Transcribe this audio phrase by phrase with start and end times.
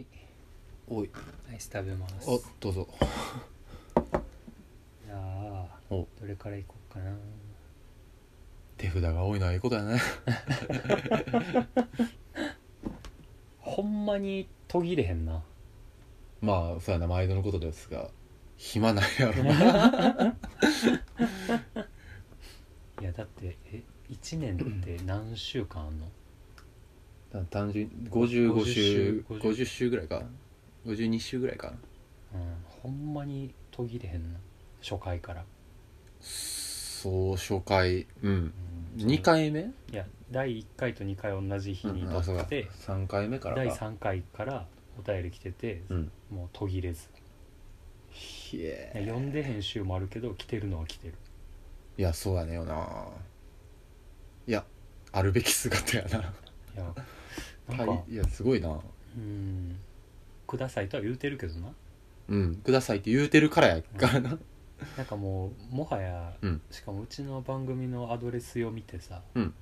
[0.00, 0.06] はい。
[0.88, 1.10] おい。
[1.50, 2.28] アイス食べます。
[2.28, 2.88] おどうぞ。
[5.06, 6.06] じゃあお。
[6.20, 7.16] どれからいこうかな。
[8.76, 10.00] 手札が多いのはいいことやね。
[13.60, 15.42] ほんまに途切れへんな。
[16.40, 17.06] まあそうやな。
[17.06, 18.10] 毎度のことですが。
[18.56, 19.44] 暇ないやろ。
[19.44, 20.36] な
[23.00, 26.06] いやだってえ1年って何週間あんの？
[27.50, 30.22] 単純に55週50 50週ぐらいか。
[30.86, 31.68] 52週ぐらいか。
[31.68, 31.74] な
[32.34, 34.38] うんほんまに途切れへんな。
[34.82, 35.44] 初回から、
[36.20, 38.06] そう初回。
[38.22, 38.52] うん。
[38.98, 39.06] うん。
[39.06, 39.60] 2回目？
[39.92, 42.42] いや第1回と2回同じ日にうんあそうか。
[42.42, 43.64] 撮って、3回目からか。
[43.64, 44.66] 第3回から
[44.98, 46.10] お便り来てて、うん。
[46.30, 47.08] もう途切れず。
[48.10, 51.14] ひえ読んでへん週もあるけど来てるのは来てる。
[51.98, 53.06] いやそうやねよな。
[54.46, 54.64] いや
[55.12, 56.18] あるべき姿やな。
[56.18, 56.22] い
[56.76, 56.94] や
[57.70, 58.78] なんか、はいいやすごいな。
[59.16, 59.76] うん。
[60.46, 61.68] くださいとは言うてるけどな。
[62.28, 64.38] うんくださいって言うてるからやからな。
[64.96, 66.60] なんかもうもはや、うん。
[66.70, 69.54] しかもうちの番組のアドレスを見てさ、うん。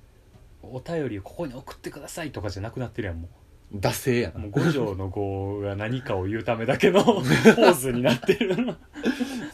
[0.61, 3.29] お便りをここに送ってくださいとかじゃなくなってるやんも
[3.73, 4.35] 惰性やな。
[4.35, 8.55] うもう五条の語が何かを言うためだけの ポーズになってる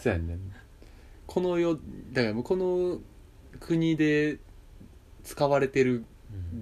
[0.02, 0.38] そうやね
[1.28, 3.00] この世だからもうこの
[3.60, 4.40] 国で
[5.24, 6.06] 使われてるうん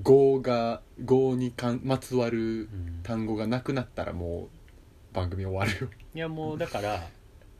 [0.01, 2.99] 語が語にかんまつわるうん。
[3.03, 4.49] 単語がなくなったらも
[5.11, 5.91] う番組終わるよ。
[6.15, 7.07] いやもうだから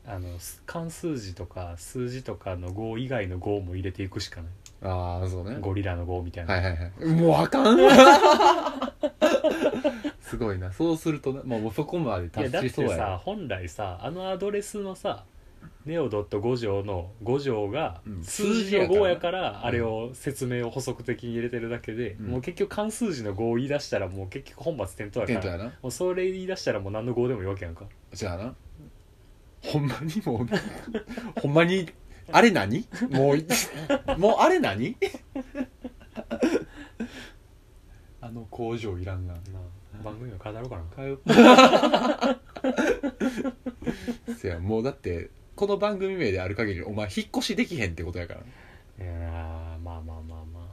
[0.06, 4.52] あのす漢数字とか数字とかの語以外の語も入れていくしかない。
[4.84, 5.58] ああそうね。
[5.61, 7.06] ゴリラの語みたいな、はいはいはい。
[7.06, 7.78] もうあかん
[10.22, 10.73] すごいな。
[10.73, 15.23] そうするとな、まあ、もうそこまでいやだって達しそうやさ本来さあのアドレスのさ
[15.86, 22.28] ネオドット5条の5条がうん数字の5やからんあれを説明を補足的に入れてるだけで、うん。
[22.28, 25.66] もう結局漢数字の5を言い出したらもう結局本末転倒やからやな。
[25.66, 27.86] もうそれ言い出したらもう何の5でもいいわけやんか。
[28.14, 28.56] じゃあな。
[29.61, 30.47] ほんまにもう
[31.41, 31.89] ほんまに
[32.31, 32.88] あれ何？
[33.09, 34.97] もうもうあれ何？
[38.22, 39.34] あの工場いらんな。
[39.34, 39.44] なあ
[40.03, 42.40] 番組を飾ろうかな。
[44.38, 48.44] せやもうだってこの番組名である限りお前引っ越しできへんってことやからい
[49.08, 50.22] やーまあまあまあ
[50.53, 50.64] まあ。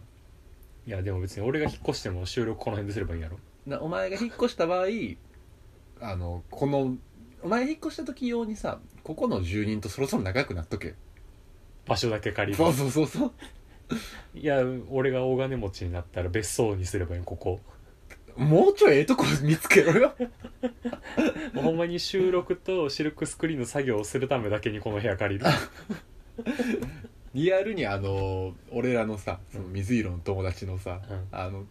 [0.87, 3.39] いやでも別に俺が引っ越しても収録この辺ですればいいんやろ。
[3.67, 4.87] なお前が引っ越した場合
[6.01, 6.97] あのこの
[7.43, 10.95] お前引っ越した時用にさここの住人とそろそろ仲良くなっとけ。
[11.87, 13.33] 場所だけ借りそうるそうそうそう。
[14.35, 17.61] いや俺が大金持ちになったら別荘にすればいいんここ
[18.37, 20.15] もうちょいええとこ見つけろよ。
[21.53, 25.47] もうほんまに収録とシルクスクリーンの作業をするためだけにこの部屋借りる。
[27.35, 31.29] リアルにあの俺らのさその水色の友達のさ、うん。
[31.31, 31.65] あの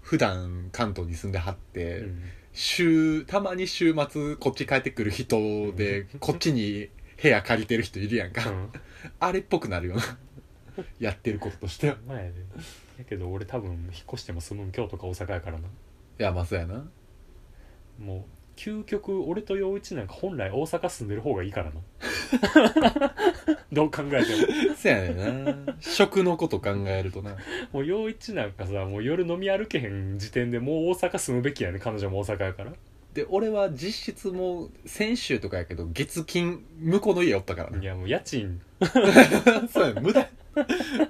[0.00, 2.22] 普段関東に住んではって、うん。
[2.52, 6.88] 週たまに週末こっち帰ってくる人でこっちに
[7.20, 8.72] 部屋借りてる人いるやんか、うん。
[9.20, 10.02] あれっぽくなるよな。
[10.98, 11.96] やってることとしては。
[12.06, 12.18] まあ
[13.04, 15.68] けど俺多分引っ越しても住むん京都か大阪やからな。
[15.68, 15.70] い
[16.18, 16.84] やまあそうやな。
[17.98, 21.80] もう究極俺と陽一なんか本来大阪住んでる方がいいからな。
[23.72, 24.24] どう考えて
[24.74, 25.76] そうやねんな。
[25.80, 27.30] 食のこと考えるとな。
[27.30, 27.36] も
[27.72, 32.72] もう陽一なんかさもう夜飲み歩けへん時点でもう大阪住むべきやね彼女も大阪やから
[33.18, 37.80] で俺は実質もう先週とかやけど月金向こうの家おったからね。
[37.82, 38.60] いやもう家賃。
[39.72, 40.28] そうや無駄。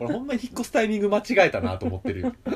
[0.01, 2.33] 俺ほんまに引っ越すタイミング間違えたなと思ってるよ。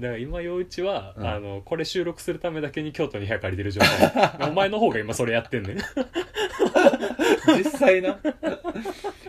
[0.00, 1.26] だから今陽一は、うん。
[1.26, 4.48] あのこれ収録するためだけに京都に部屋借りてる状態。
[4.48, 5.76] お前の方が今それやってんねん。
[7.58, 8.18] 実際な。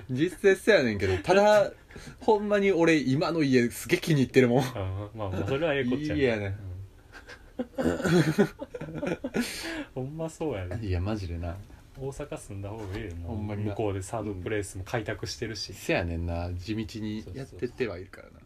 [0.10, 1.74] 実際そうやねんけどただ
[2.22, 4.64] ほんまに俺今の家すげえ気に入ってるもん。
[4.64, 4.66] うん
[5.20, 6.56] まあまあそれはええこっちゃいいやね。
[6.62, 6.77] うん
[9.96, 10.80] ほんまそうやね。
[10.86, 11.56] いやマジでな。
[12.00, 13.72] 大阪住んだ方がいいよもうほんまにな。
[13.72, 16.52] 向こうでサードプレイスも開拓してるし、せやねんな。
[16.54, 18.40] 地道にやってってはいるからな。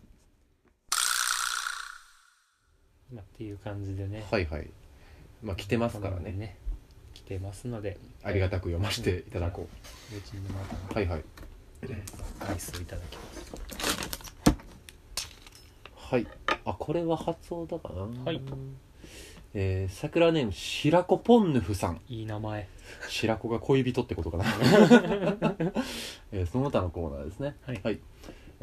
[3.13, 4.25] まあ、っていう感じでね。
[4.31, 4.69] はいはい。
[5.43, 6.57] まあ来てますからね。
[7.13, 7.97] 来てますので。
[8.23, 10.21] ありがたく読ませていただこう。
[10.21, 10.75] ちにまた。
[10.93, 11.23] うはいはい。
[12.47, 13.51] アイスをいただきます。
[15.95, 16.27] はい。
[16.63, 18.01] あこれは発音だかな。
[18.23, 18.41] はい
[19.53, 22.01] えー、桜ネーム白子ポンヌフさん。
[22.07, 22.67] いい名前。
[23.09, 24.45] 白子が恋人ってことかな、
[26.31, 27.55] えーその他のコーナーですね。
[27.65, 27.99] はい。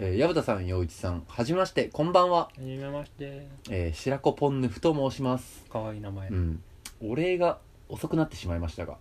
[0.00, 3.46] えー、矢蓋さん陽一さんはじめましてこんばんは、はじめまして。
[3.68, 5.64] えー、白子ポンヌフと申します。
[5.68, 6.62] かわいい名前、うん。
[7.02, 7.58] お礼が
[7.88, 8.96] 遅くなってしまいましたが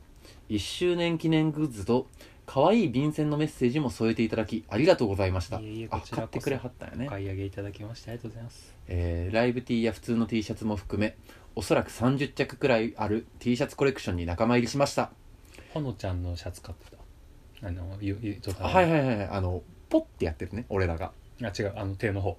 [0.50, 2.08] 1周年記念グッズと
[2.46, 5.60] 可愛い便箋のメッセージも添えていただきありがとうございました。
[5.60, 6.16] いえあこちらこそ。
[6.16, 7.06] 買ってくれはったんやね。
[7.08, 8.76] お買い上げいただきましてありがとうございます。
[8.88, 11.16] えーライブ T や普通の T シャツも含め
[11.58, 15.10] おそらく30着くらいある T シャツコレクションに仲間入りしました。
[15.74, 16.96] ほのちゃんのシャツ買って
[17.62, 17.68] た？
[17.68, 18.74] あのゆゆとあの。
[18.76, 21.12] はいはいはいあのポッてやってるね俺らが。
[21.42, 21.74] あ違う。
[21.76, 22.38] あの手の方。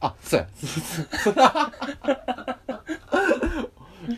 [0.00, 0.48] あそうや。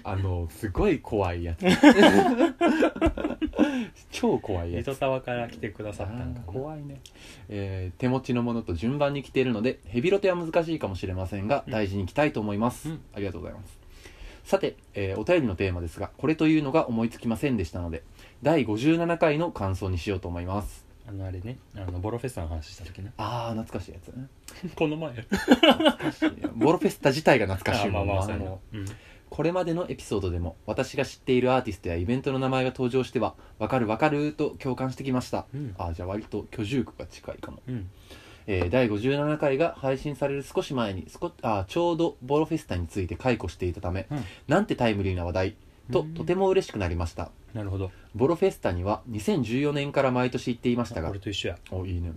[0.04, 1.66] あのすごい怖いやつ。
[4.10, 4.86] 超怖いやつ。
[4.88, 7.02] 糸タワから来てくださったんか怖いね、
[7.50, 11.72] えー手持ちのものと順番に着ているのでヘビロテは難しいかもしれませんが、うん。
[11.74, 13.02] 大事に着たいと思います、うん。
[13.14, 13.83] ありがとうございます
[14.44, 18.02] さて、えーお便りのテーマですがこれというのが思いつきませんでしたので
[18.42, 20.84] 第57回の感想にしようと思います。
[21.06, 24.08] あのあれねあのボロフェスタの話した時なあー懐かしいやつ。
[24.08, 24.26] ね
[24.76, 25.12] この前。
[25.12, 28.86] 懐かしいボロフェスタ自体が懐かしい あまあまあもんなそうん。
[29.30, 35.46] これまでのエピソードでも私が知っているアーティストやイベントの名前が登場しては分かる分かると共感してきました。
[35.54, 35.74] うん。
[35.78, 37.60] あじゃあ割と居住区が近いかも。
[37.66, 37.90] うん
[38.46, 44.24] えー第57回が配信される少し前に少あちょうどボロフェスタについて解雇していたため、うん。
[44.48, 45.56] なんてタイムリーな話題
[45.92, 46.14] とうん。
[46.14, 47.30] とても嬉しくなりました。
[47.52, 47.90] なるほど。
[48.14, 51.10] ボロフェスタには2014年から毎年行っていましたが。
[51.10, 51.58] 俺と一緒や。
[51.70, 52.12] おいいね。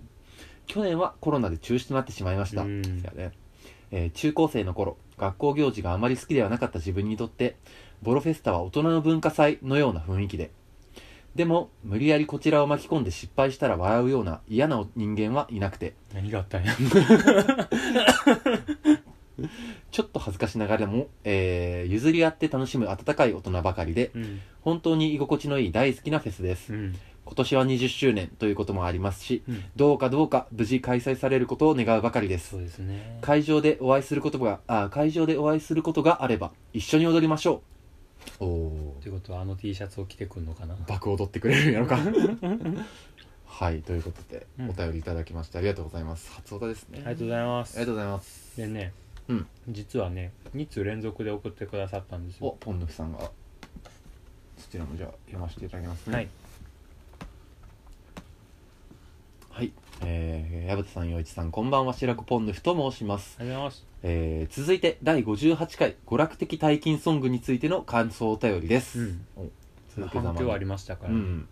[0.66, 2.82] 去年はコロナで中止となってしまいました、うん。
[2.82, 3.32] ね。
[3.90, 7.56] えー中高生の頃学校行事があまり好きではなかった自分にとって
[8.02, 10.50] ボロフェスタは大人の文化祭のような雰囲気で
[11.38, 15.94] でも無理やりこちらを巻き込んで失敗したら笑うような嫌な人間はいなくて。
[16.12, 16.74] 何があったんや。
[19.92, 24.40] ちょっと恥ずかしながらも、えー譲り合って楽しむ温かい大人ばかりでうん。
[24.62, 26.72] 本当に居心地のいい大好きなフェスです。
[26.72, 26.96] うん。
[27.24, 29.62] 今年は20周年ということもありますしうん。
[29.76, 32.50] どうかどうか無事開催されることを願うばかりです。
[32.50, 33.18] そうですね。
[33.20, 37.77] 会場でお会いすることがあ会場でお会いすることがあれば一緒に踊りましょう
[38.40, 40.76] おおということはあの T シャツを着てくんのかな？
[40.86, 41.98] 爆踊ってくれるんやろか。
[43.46, 44.70] はいということで、うん。
[44.70, 46.30] お便りいただきましてありがとうございます。
[46.32, 46.98] 初オタですね。
[47.04, 47.76] ありがとうございます。
[47.76, 48.56] ありがとうございます。
[48.56, 48.92] でね
[49.28, 49.46] うん。
[49.68, 52.48] 実はね2通連続で送ってくださったんですよ。
[52.48, 53.30] おポンヌフさんが
[54.58, 56.14] そちらもじゃあ読ませていただきますね。
[56.14, 56.28] はい。
[59.50, 59.72] はい、
[60.02, 63.86] えー、矢蓋さん陽一さんこんばんは白子ポンヌフと申します、ありがとうございます。
[64.02, 69.26] えー、続いて第58回娯楽的大金ソングについての感想お便りです、うん。
[69.36, 69.46] お
[69.94, 71.48] 続けざ反響ありましたから、うん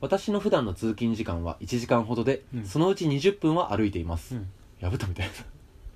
[0.00, 2.66] 私の普段の通勤時間は1時間ほどで、うん。
[2.66, 4.48] そのうち20分は歩いています、うん。
[4.80, 5.28] 矢蓋みたい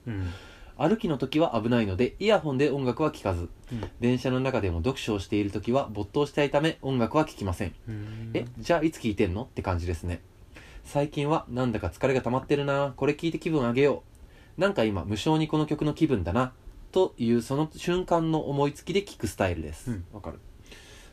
[0.06, 0.25] うん。
[0.26, 0.31] な
[0.79, 3.49] 歩きの時は危ないのでイヤホンで音楽は聴かず。
[3.73, 3.91] うん。
[3.99, 7.75] 電車の中でも読書をしている時は没頭したいため音楽は聴きません。
[7.88, 8.31] うん。
[8.35, 9.43] えじゃあいつ聴いてんの？
[9.43, 10.20] って感じですね
[10.86, 12.94] 最近はなんだか疲れが溜まってるな。
[12.96, 14.04] これ聴いて気分上げよ
[14.56, 14.60] う。
[14.60, 16.52] なんか今無性にこの曲の気分だな。
[16.92, 19.90] というその瞬間の思いつきで聴くスタイルです。
[19.90, 20.04] うん。
[20.12, 20.38] わ、かる。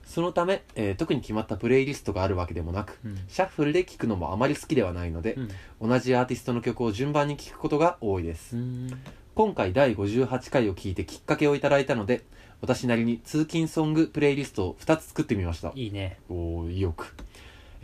[0.05, 3.17] そのため、えー特に決まったプレイリストがあるわけでもなくうん。
[3.27, 5.33] シャッフルで聴くのもあまり好きではないので
[5.79, 5.89] う、ん。
[5.89, 8.89] 同じアーティストの曲を順番に聴くことが多いです、うん。
[9.33, 12.23] 今回第58回を聞いてきっかけをいただいたので
[12.61, 15.71] 私なりに通勤ソングプレイリストを2つ作ってみました。
[15.73, 16.19] いいね。
[16.29, 17.15] おお意欲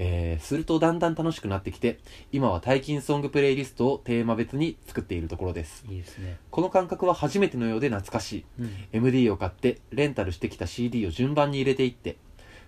[0.02, 2.00] えー、するとだんだん楽しくなってきて
[2.32, 5.84] 今は退勤ソングプレイリストをテーマ別に作っているところです。
[5.90, 6.38] いいですね。
[6.50, 8.46] この感覚は初めてのようで懐かしい。
[8.62, 8.72] うん。
[8.94, 12.16] MD を買ってレンタルしてきた CD を順番に入れていって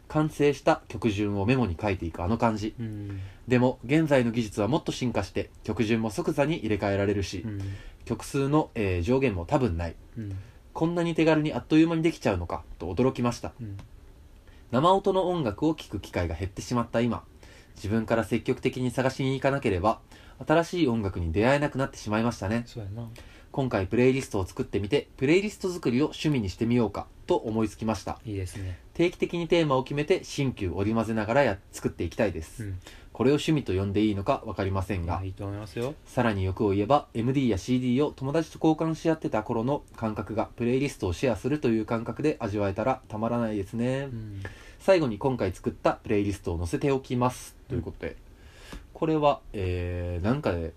[0.10, 2.75] 完成した曲順をメモに書いていくあの感じ。
[2.78, 3.22] うん。
[3.48, 7.62] でも現在の技術はもっと進化して曲順も即座に入れ替えられるし、うん。
[8.04, 9.95] 曲数の、えー上限も多分ない。
[10.18, 10.38] うん。
[10.74, 13.54] こんなに手軽にあっという間にできちゃうのかと驚きました。
[13.61, 13.78] うん
[14.71, 17.23] 生音の音楽を聴く機会が減ってしまった今。
[17.75, 19.99] 自分から積極的に探しに行かなければ
[20.47, 22.63] 新しい音楽に出会えなくなってしまいましたね。
[22.66, 23.09] そうやな。
[23.51, 28.19] 今回プレイリストを作ってみてプレイリスト作りを趣味にしてみようかと思いつきました。
[28.25, 28.80] いいですね。
[28.94, 32.80] 定期的にテーマを決めて新旧織り交ぜながらや作っていきたいです、うん
[33.13, 35.95] これを趣味と呼んでいいのか分かりませんがいやいいと思いますよ。
[36.06, 44.44] さらに欲を言えば MD や CD を友達と交換し合ってた頃の感覚がプレイリストをシェアするという感覚で味わえたらたまらないですね、うん。
[44.80, 47.68] 最後に今回作ったプレイリストを載せておきます、うん。
[47.69, 48.15] ということで
[48.94, 50.73] これはえー、なんかで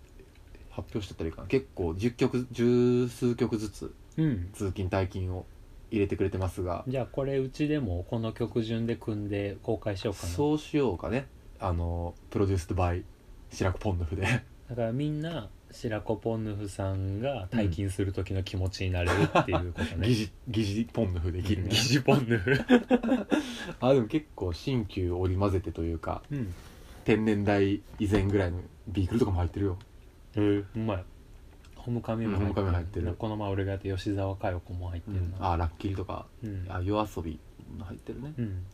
[0.70, 1.48] 発表してたらいいかな。
[1.48, 4.50] 結構10曲十数曲ずつうん。
[4.52, 5.46] 通勤退勤を
[5.90, 6.84] 入れてくれてますが。
[6.88, 10.32] じゃあこれうちでもこの曲順で組んで公開しようかな。
[10.32, 11.28] そうしようかね
[11.66, 13.04] あのプロデュースドバイ
[13.50, 14.22] 白子ポンヌフで。
[14.68, 20.06] だからみんな白子ポンヌフさんが退勤する時の気持ちになれるっていうことね。
[20.08, 21.70] 疑似疑似ポンヌフできるね。
[21.70, 22.52] 疑似ポンヌフ。
[23.80, 26.54] あでも結構新旧織り交ぜてというかうん。
[27.04, 29.78] 天然代以前ぐらいのビークルとかも入ってるよ。
[30.36, 31.04] へえうまい
[31.76, 33.14] ホームカミもうんホームカミ入ってる。
[33.14, 36.26] この前俺がやって吉沢佳代子も入ってるなあラッキリとか。
[36.42, 36.66] うん。
[36.68, 37.40] あ夜遊び
[37.78, 38.34] も入ってるね。
[38.36, 38.66] うん。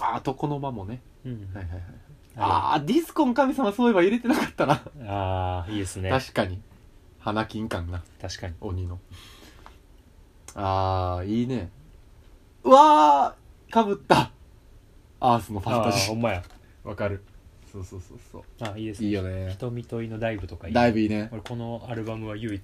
[0.00, 1.00] ああ床の間もね。
[1.24, 1.50] うん。
[1.54, 6.10] はいはいはいあああディスコの神様そういえば入れてなかったな、あーいいですね。
[6.10, 6.60] 確かに。
[7.20, 8.54] 花金感な確かに。
[8.60, 8.98] 鬼の。
[10.54, 11.70] ああいいね。
[12.62, 14.30] うわーかぶった。
[15.20, 16.02] アースのファンタあジー。
[16.02, 16.42] ーほんまや。
[16.84, 17.22] わかる。
[17.72, 18.42] そうそうそうそう。
[18.60, 19.06] あいいですね。
[19.08, 19.50] いいよね。
[19.50, 21.28] 瞳といのダイブとかいいだいぶいいね。
[21.32, 22.62] 俺このアルバムは唯一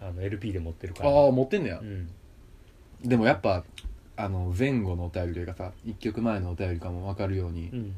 [0.00, 1.26] あの LP で持ってるかあら。
[1.28, 1.78] あ持ってんねや。
[1.78, 2.08] う、ん。
[3.04, 3.64] でもやっぱ
[4.16, 7.94] あの前後のお便りというかさ一曲前のお便りかも分かるようにうん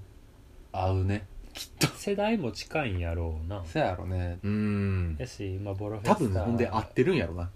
[0.75, 1.27] 合うね。
[1.53, 1.87] きっと。
[1.97, 3.65] 世代も近いんやろうな。
[3.65, 4.39] そやろね。
[4.43, 5.17] うん。
[5.19, 7.51] やし、まあ、ボロフェスタ多分ほんで合ってるんやろな。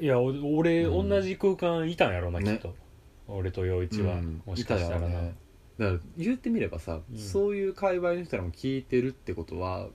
[0.00, 1.08] いやお俺、うん。
[1.08, 2.54] 同じ空間いたんやろな、ね。
[2.54, 2.74] きっと。
[3.28, 4.42] 俺と陽一は、うん。
[4.44, 5.34] もしかしたらな、いたよね。
[5.78, 7.18] だから言ってみればさ、うん。
[7.18, 9.88] そういう界隈の人らも聞いてるってことは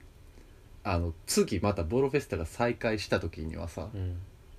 [0.82, 4.18] あの次またボロフェスタが再開した時にはさうん、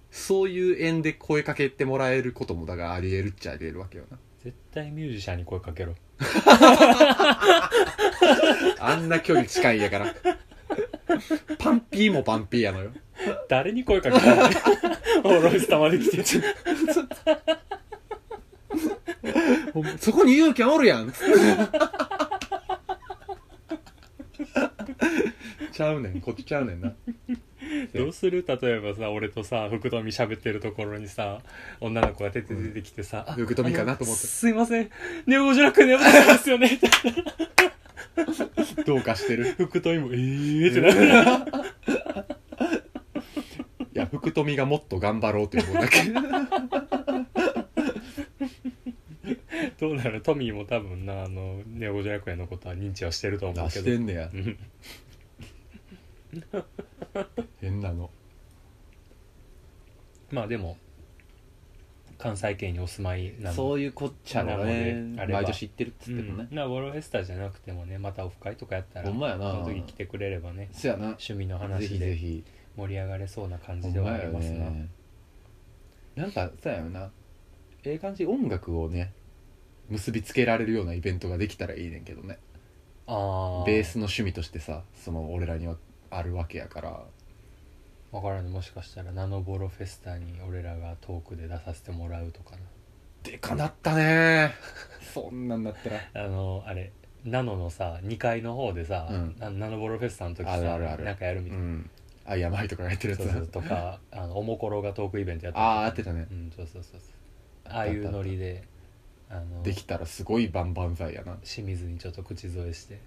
[0.09, 4.17] そういう縁で声かけてもらえることもだからありえるっちゃありえるわけよな。
[4.43, 5.95] 絶対ミュージシャンに声かけろ
[8.79, 10.15] あんな距離近いんやから。
[11.59, 12.91] パンピーもパンピーやのよ。
[13.47, 14.49] 誰に声かけたの
[15.23, 16.23] ボロフェスタまで来て
[19.99, 21.11] そこに勇気おるやん。
[25.71, 26.93] ちゃうねんこっちちゃうねんな
[27.93, 28.45] どうする？
[28.47, 31.39] 例えばさ俺とさ福富喋ってるところにさ
[31.79, 34.21] 女の子が出て出てきてさ、あ福富かなと思って。
[34.27, 34.89] すいません。
[35.25, 36.75] ネオゴジラ君ネオゴジラですよね。
[36.75, 36.87] っ て
[38.85, 39.45] どうかしてる？
[39.57, 41.05] 福富もえーってなる。
[43.93, 46.19] いや福富がもっと頑張ろうというだけど。
[49.89, 50.21] うなる？
[50.21, 53.85] トミーも多分なあのネオゴジラ君のことは認知はしてると思う出けど。
[53.85, 54.29] してんねや。
[54.33, 54.57] うん
[57.65, 58.09] 変なの。
[60.31, 60.77] まあでも
[62.17, 63.55] 関西圏にお住まいなの。
[63.55, 65.41] そういうこっちゃろなのねであれば。
[65.41, 69.51] 毎年行ってるっつってもね、うん、なボロフェスタじゃなくてもねまたオフ会とかやったらほんまやな。
[69.51, 71.05] その時来てくれればねそやな。
[71.07, 72.43] 趣味のぜ話でひ
[72.77, 74.89] 盛り上がれそうな感じではありますな、ね。
[76.15, 77.11] なんかそうやよな。
[77.83, 79.11] ええ感じ音楽をね
[79.89, 82.39] 結びつけられるようなイベントができたらいいねんけどね。
[83.07, 85.75] ああベースの趣味としてさその俺らには
[86.09, 87.03] あるわけやから
[88.21, 88.45] 分からん。
[88.45, 92.55] ねもしかしたらナノボロフェスタに俺らがトークで出させてもらうとか
[93.23, 94.53] でかなったね。
[95.13, 95.95] そんなんなったら。
[96.13, 96.91] なあのあれ
[97.23, 99.35] ナノのさ2階の方でさ、うん。
[99.59, 101.03] ナノボロフェスタの時さあるあるある。
[101.03, 101.89] なんかやるみたいな、うん。
[102.27, 106.27] あやまいとかがやってるやつそうそうとかあのおもころがトークイベントやってああやってたね。
[106.31, 107.07] うんそうそうそうそ
[107.69, 107.73] う。
[107.73, 108.63] ああいうノリで
[109.29, 111.37] あのできたらすごい万々歳やな。
[111.43, 112.99] 清水にちょっと口添えして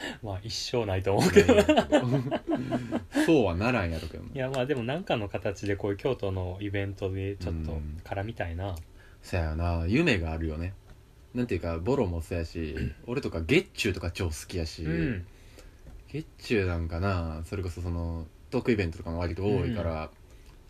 [0.22, 1.54] まあ一生ないと思うけど。
[3.26, 4.24] そうはならんやろけど。
[4.24, 8.00] ないやまあでも何かの形でこういう京都のイベントでちょっとうん。
[8.04, 8.74] 絡みたいな。
[9.22, 9.84] そやな。
[9.86, 10.74] 夢があるよね。
[11.34, 12.74] なんていうかボロもそうやし
[13.06, 15.26] 俺とか月中とか超好きやし、うん。
[16.08, 20.10] 月中なんかなそれこそそのトークイベントとかも割と多いから、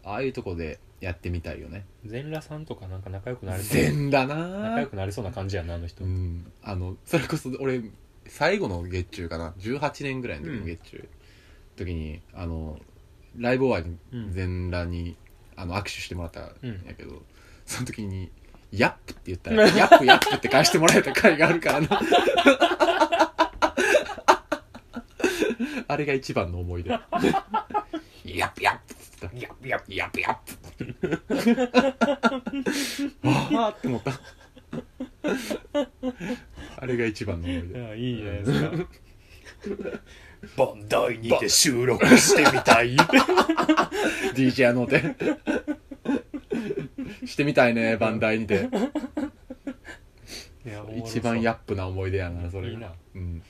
[0.04, 1.86] ああいうとこでやってみたいよね。
[2.04, 3.80] 全裸さんとかなんか仲良くなれそう。
[3.80, 6.52] 全だ仲な良くなれそうな感じやなあの人、うん。
[6.62, 7.82] あのそれこそ俺
[8.30, 9.54] 最後の月中かな。
[9.58, 11.08] 18年ぐらいの時の月中、
[11.76, 12.78] 時にあの
[13.36, 13.96] ライブ終わり
[14.30, 15.16] 全裸に、
[15.56, 16.44] あの握手してもらったん
[16.86, 17.22] やけど、
[17.66, 18.30] その時に
[18.72, 22.00] 「ヤップ」って言ったら「ヤップヤップ」って返してもらえた回があるからな。
[25.88, 26.90] あれが一番の思い出。
[26.90, 29.36] ヤップヤップっつった。
[29.36, 30.36] ヤップヤップヤップヤッ
[30.78, 31.20] プ。
[33.28, 34.12] ああって思った
[36.80, 37.78] あれが一番の思い出。
[37.78, 38.70] いやいいじゃないですか。
[40.56, 42.96] バンダイにて収録してみたい。
[44.34, 45.14] DJ あの手。
[47.26, 48.68] してみたいねバンダイにて。
[50.64, 51.08] いやおもろそう。
[51.08, 52.90] 一番ヤップな思い出やなそれいいな。
[53.14, 53.42] うん。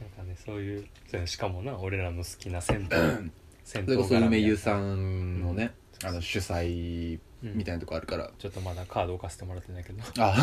[0.00, 3.30] なんかねそういうそうやしかもな俺らの好きな銭湯。
[3.64, 5.74] 銭それこそ絡みや梅湯さんのね、
[6.04, 10.02] あの主催うんみたいなとこあるから、ちょっとまだカード置かせてもらってないけど。
[10.18, 10.36] あ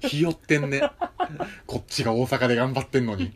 [0.00, 0.82] ひよってんね。
[1.66, 3.32] こっちが大阪で頑張ってんのに。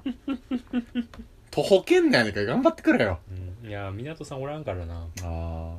[1.50, 3.18] 徒歩圏内やねんから頑張ってくれよ。
[3.62, 3.68] うん。
[3.68, 5.06] いや港さんおらんからな。
[5.22, 5.76] あ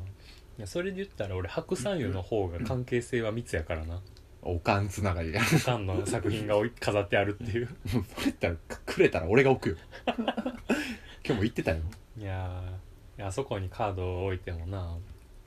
[0.57, 3.95] いやそれで言ったら俺白山湯の方が関係性は密やからな。
[3.95, 3.99] あ
[4.41, 5.41] おかんつながりが。
[5.41, 7.69] おかんの作品が飾ってあるっていう。
[7.87, 9.75] それ言ったらくれたら俺が置くよ。
[10.07, 10.15] 今
[11.25, 11.77] 日も言ってたよ。
[12.17, 14.97] いやーいやあそこにカードを置いてもな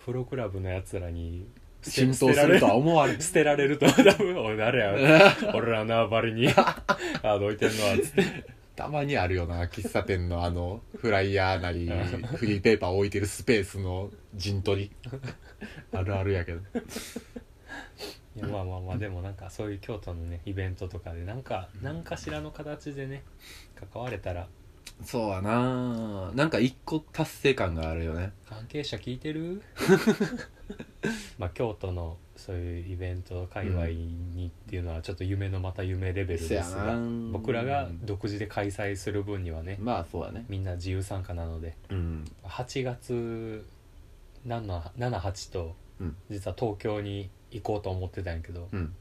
[0.05, 1.47] プロクラブのやつらに
[1.85, 6.53] 浸透するとは思われ捨てられると多分俺誰や 俺らの縄張りに。
[6.53, 8.55] カード置いてんのはつって。
[8.77, 11.89] たまにあるよな喫茶店のあのフライヤーなり
[12.37, 14.91] フリーペーパー置いてるスペースの陣取り。
[15.93, 16.61] あるあるやけど。
[18.37, 23.23] いやまあまあまあでもなんかそういう京都のねイベントとかでなんか何かしらの形でね
[23.93, 24.49] 関われたら
[25.05, 26.31] そうやな。
[26.35, 28.33] なんか一個達成感があるよね。
[28.49, 29.63] 関係者聞いてる？
[31.39, 37.33] まあ京都のそういうイベント界隈にっていうのはちょっと夢のまた夢レベルですがな。
[37.33, 40.45] 僕らが独自で開催する分にはねまあそうだね。
[40.49, 42.25] みんな自由参加なのでうん。
[42.45, 43.65] 8月
[44.47, 46.17] 78とうん。
[46.31, 48.95] 実は東京に行こうと思ってたんやけどうん。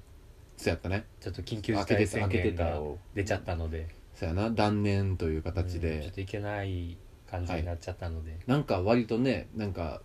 [0.58, 1.06] そうやったね。
[1.20, 2.80] ちょっと緊急事態宣言が
[3.14, 3.88] 出ちゃったので
[4.26, 6.98] そうやな断念という形うんちょでっ、と行けない
[7.30, 10.02] 感じになっちゃったので、なんか割とねなんか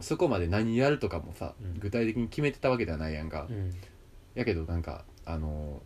[0.00, 1.78] そこまで何やるとかもさ、うん。
[1.78, 3.72] 具体的に決めてたわけではないやんか、うん。
[4.34, 5.82] やけどなんかあの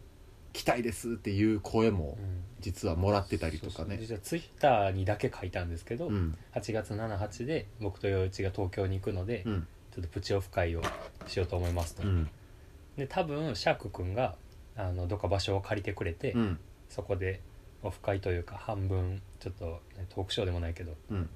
[0.53, 2.45] 来たいですっていう声もうん。
[2.61, 6.37] 実はもらってたりとそうそうかね実はツイッターにだけ書いたんですけど、うん。
[6.55, 9.67] 8月78で僕と陽一が東京に行くので、うん。
[9.95, 10.83] ちょっとプチオフ会を
[11.27, 12.29] しようと思いますと、うん。
[12.97, 14.35] で多分シャーク君が
[14.77, 16.59] あのどっか場所を借りてくれて、うん。
[16.89, 17.41] そこで
[17.83, 21.29] オフ会というか半分ちょっとねトークショーでもないけどうん。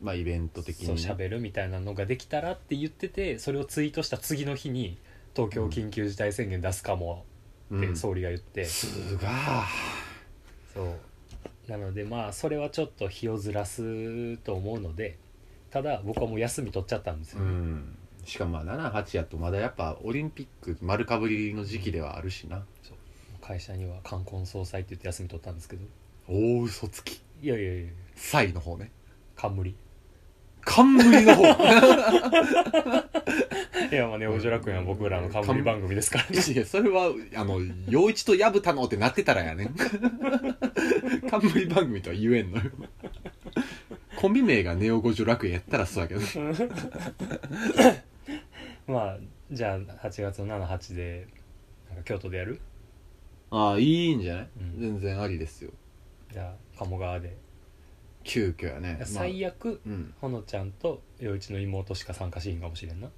[0.00, 4.98] まあイベント的そうにね喋るみたいなのができたらって言っててそれをツイートした次の日に
[5.34, 7.24] 東京緊急事態宣言出すかも
[7.74, 7.96] ってうん。
[7.96, 9.64] 総理が言って、すが
[10.72, 11.70] そう。
[11.70, 15.18] なのでまあそれはちょっと日をずらすと思うので
[15.70, 17.96] ただ僕はもう休み取っちゃったんですよ、うん。
[18.24, 22.64] しかもまあ78やとまだやっぱオリンピック丸かぶりの時期ではあるしな
[23.46, 25.86] 会社には冠婚葬祭って言って休み取ったんですけど。
[26.28, 27.20] 大嘘つき。
[27.40, 28.90] いやいやいやサイの方ね。
[29.36, 29.76] 冠。
[30.62, 31.42] 冠の方。
[33.92, 36.40] いやまあネオ・ジョ楽園は僕らの冠番組ですからね。
[36.52, 39.66] いやそれはあの陽一と薮田のってなってたらやね。
[39.66, 39.68] ん
[41.30, 42.64] 冠番組とは言えんのよ。
[44.16, 46.20] コンビ名がネオ五条楽園やったらそうやけど
[48.92, 49.18] まあ
[49.52, 51.28] じゃあ8月の78で
[51.88, 52.60] なんか京都でやる？
[53.50, 54.80] ああいいんじゃない、うん。
[54.80, 55.70] 全然ありですよ。
[56.32, 57.36] じゃあ鴨川で、
[58.24, 60.14] 急遽やね、まあ最悪うん。
[60.20, 63.08] ほのちゃんと陽一の妹しか参加しひんかもしれんな。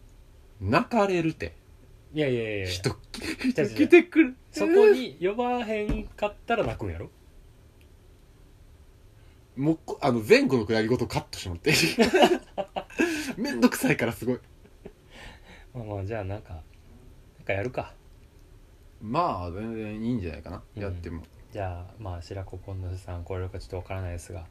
[0.60, 1.54] 泣かれるて。
[2.14, 2.66] いやいやいやいや。
[2.68, 2.96] 人違う
[3.52, 3.74] 人違う。
[3.74, 7.10] 来てくるそこに呼ばへんかったら泣くんやろ？
[9.56, 11.72] もうこあの前後のくだりごとカットしてもらって。
[13.40, 14.38] めんどくさいからすごい。
[15.74, 16.62] まあまあじゃあなんかなん
[17.44, 17.94] かやるか
[19.00, 20.82] まあ全然いいんじゃないかな、うん。
[20.82, 21.22] やっても。
[21.52, 24.44] じゃあまあ白子ポンヌフさん来れるかちょっとわからないですが。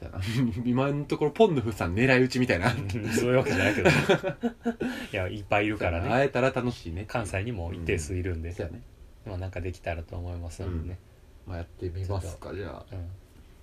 [0.00, 0.24] じゃあな
[0.64, 2.70] 今のところポンヌフさん狙い撃ちみたいな。
[2.70, 3.90] そういうわけじゃないけど。
[5.12, 6.08] いやいっぱいいるからね。
[6.08, 7.04] 会えたら楽しいね。
[7.06, 8.82] 関西にも一定数いるんで、そうやね。
[9.26, 10.88] まあなんかできたらと思いますので。
[10.90, 10.98] ね、
[11.46, 13.08] まあやってみますかじゃうん。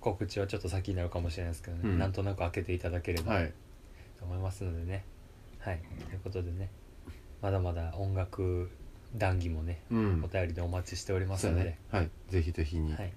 [0.00, 3.32] 告知はちょっと先になるかもしれないですけどね、うんなんとなく開けていただければ。
[3.32, 3.52] あはい。
[4.18, 5.04] と思いますのでね。
[5.58, 5.80] はい。
[6.08, 6.70] ということでね。
[7.40, 8.70] まだまだ音楽
[9.16, 10.22] 談義もねうん。
[10.24, 11.78] お便りでお待ちしておりますので、ね。
[11.90, 12.10] はい。
[12.28, 12.92] ぜひぜひに。
[12.94, 13.12] はい。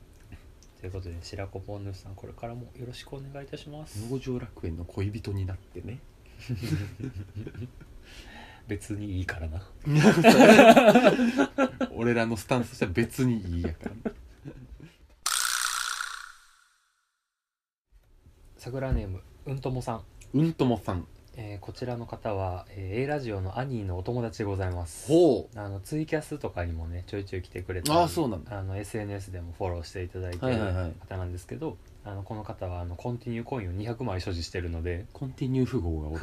[0.79, 4.12] ということで白子ポンヌフさんこれからもよろしくお願いいたします。
[4.12, 5.99] 農場楽園の恋人になってね。
[8.67, 9.62] 別にいいからな。
[11.91, 14.12] 俺らのスタンスとしては別にいいやから。
[18.58, 20.01] 桜ネームうんともさん、
[20.34, 25.08] うんともさんえーこちらの方は、えー A ラジオのアニーのお友達でございます。
[25.08, 28.58] ほあのツイキャスとかにもねちょいちょい来てくれたりあーそうなんだ。
[28.58, 30.56] あの SNS でもフォローしていただいてる
[31.08, 36.21] 方なんですけど、あのこの方はあのコンティニューコインを200枚所持してるのでコンティニュー符号がおる。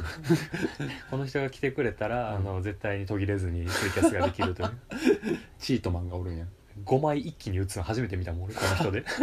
[1.11, 2.35] この人が来てくれたら、うん。
[2.37, 4.71] あの絶対に途切れずにツイキャスができるという。
[5.59, 6.45] チートマンがおるんや。
[6.85, 9.03] 5枚一気に打つの初めて見たもん俺この人で。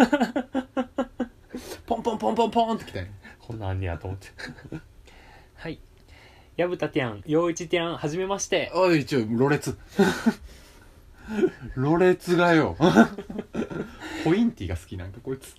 [1.86, 3.10] ポンポンポンポンポンってきたんや。
[3.40, 4.28] こんなんあんねやと思って
[5.60, 5.78] はい。
[6.56, 8.72] 薮田ティアン陽一ティアンはじめまして。
[8.74, 9.76] おいちょろれつ。
[11.76, 12.78] ろれつがよ。
[14.24, 15.54] ポインティが好きなんかこいつ。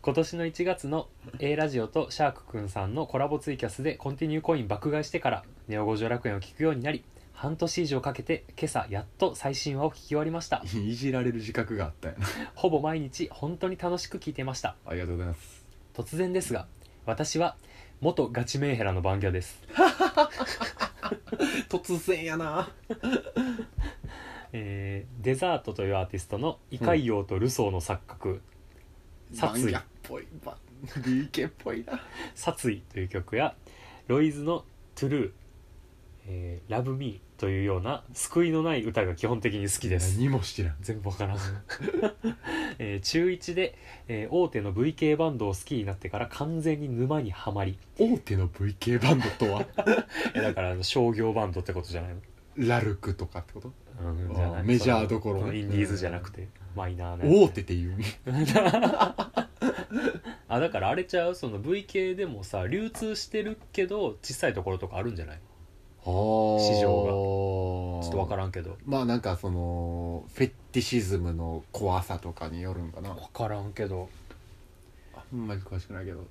[0.00, 1.08] 今年の1月の
[1.40, 7.02] A ラジオとシャークくんさんのコラボツイキャスでコンティニューコイン爆買いしてからネオ五条楽園を聞くようになり
[7.32, 10.62] 半年以上かけて今朝やっと最新話を聞き終わりました。
[10.72, 12.26] いじられる自覚があったんやな。
[12.54, 14.76] ほぼ毎日本当に楽しく聞いていました。
[14.86, 15.64] ありがとうございます。
[15.94, 16.68] 突然ですが
[17.06, 17.56] 私は
[18.02, 19.62] 元ガチメンヘラの番魚です、
[21.70, 22.68] 突然やな。
[24.52, 28.42] えーデザートというアーティストのイカイヨウとルソーの錯覚
[29.32, 29.72] 殺意。
[29.72, 30.26] っぽい。
[30.44, 30.58] バ
[30.98, 32.02] ンリーケっぽいな
[32.34, 33.54] 「殺意」という曲や
[34.08, 34.64] ロイズの
[34.96, 35.32] 「トゥルー」
[36.26, 40.16] えー「ラブミー」というような救いのない歌が基本的に好きです。
[40.16, 40.76] 何も知らん。
[40.80, 41.38] 全部わからん、
[42.78, 43.76] えー中1で、
[44.06, 47.78] えー大手の VK バンドを好きになってから完全に沼にはまり。
[47.98, 49.66] 大手の VK バンドとは？
[50.36, 52.20] えだからあの商業バンドってことじゃないの？
[52.68, 53.72] ラルクとかってこと？
[54.00, 54.62] うん、じゃない。
[54.62, 57.96] メジャーどころそのインディーズじゃなくてマイナーな大手っていう
[60.48, 61.34] あだからあれちゃう？
[61.34, 65.40] その V 系でもさ流通してるけど小さいところとかあるんじゃない？
[66.04, 68.76] 市場ちょっと分からんけど。
[68.84, 73.10] まあなんかそのフェティシズムの怖さとかによるんかな。
[73.10, 74.08] 分からんけど。
[75.14, 76.24] あんまり詳しくないけど。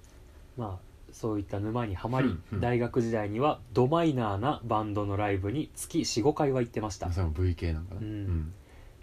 [0.58, 2.60] まあそういった沼にはまり、うんうん。
[2.62, 7.12] 大学時代にはドマイナーなバンドのライブに月45回は行ってました。
[7.12, 8.02] それも V 系なんかな。
[8.02, 8.54] うん。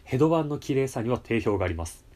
[0.04, 2.07] ヘドバンの綺麗さには定評があります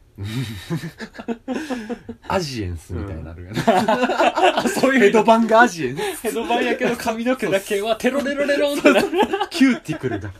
[2.27, 6.01] アジエンスみたいになるよね、あそうヘドバンがアジエンス。
[6.21, 9.07] ヘドバンやけど髪の毛だけはテロレロレロンってなる。
[9.49, 10.31] キューティクルが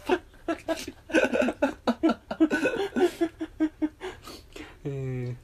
[4.86, 5.43] えー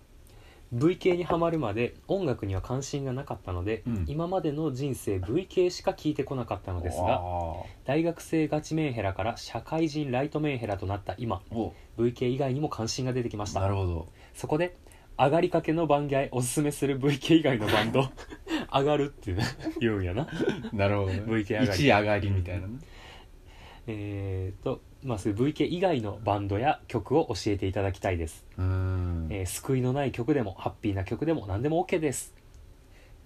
[0.71, 4.05] V 系にはまるまで音楽には関心がなかったので、うん。
[4.07, 7.21] 今までの人生 V 系しか聴いてこなかったのですがが
[7.85, 11.73] 大学生ガチメンヘラから社会人ライトメンヘラとなった今お。
[11.97, 13.61] V 系以外にも関心が出てきました。
[13.61, 14.07] なるほど。
[14.33, 14.77] そこで
[15.17, 18.07] 上がりかけの番外おすすめする V 系以外のバンド
[18.71, 19.43] 上がるっていうね
[19.79, 20.27] 言うんやな。
[20.71, 21.23] なるほどね。
[21.25, 21.79] V 系上がり。
[21.79, 22.79] 一上がりみたいなね
[23.91, 28.45] えーとまあそういう V 系以外のバンドや曲を教えていただきたいです。
[28.57, 29.27] うーん。
[29.31, 32.33] えー救いのない曲でもハッピーな曲でも何でも OK です。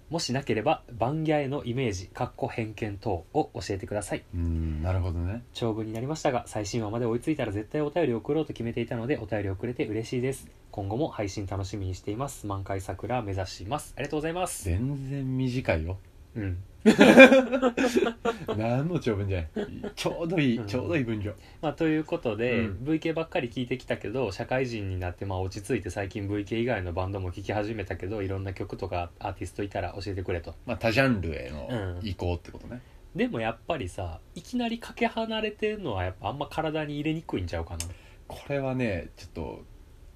[0.10, 4.24] もしなければバンギャへのイメージかっこ偏見等を教えてください。
[4.34, 5.44] うーんなるほどね。
[5.54, 10.48] 長文になりましたが最新話まで追いついたら絶対お便りを送ろうと決めていたのでお便りをくれて嬉しいです。
[10.70, 12.46] 今後も配信楽しみにしています。
[12.46, 13.94] 満開桜目指します。
[13.98, 14.66] ありがとうございます。
[14.66, 15.98] 全然短いよ。
[16.36, 16.58] うん
[18.58, 19.68] 何の長文じゃない。
[19.96, 20.68] ちょうどいい、うん。
[20.68, 22.86] ちょうどいい分量まあということで、うん。
[22.86, 30.56] V 系ばっかり聞いてきたけど社会人になってまあ落ち着いて最近 V 系以外のバンドも聴き始めたけどいろんな曲とかアーティストいたら教えてくれと。
[30.66, 31.68] まあ多ジャンルへの
[32.02, 32.08] うん。
[32.08, 32.82] 移行ってことね、
[33.16, 37.86] でもやっぱりさいきなりかけ離れてるのはやっぱあんま体に入れにくいんちゃうかな。
[38.28, 39.64] これはねちょっと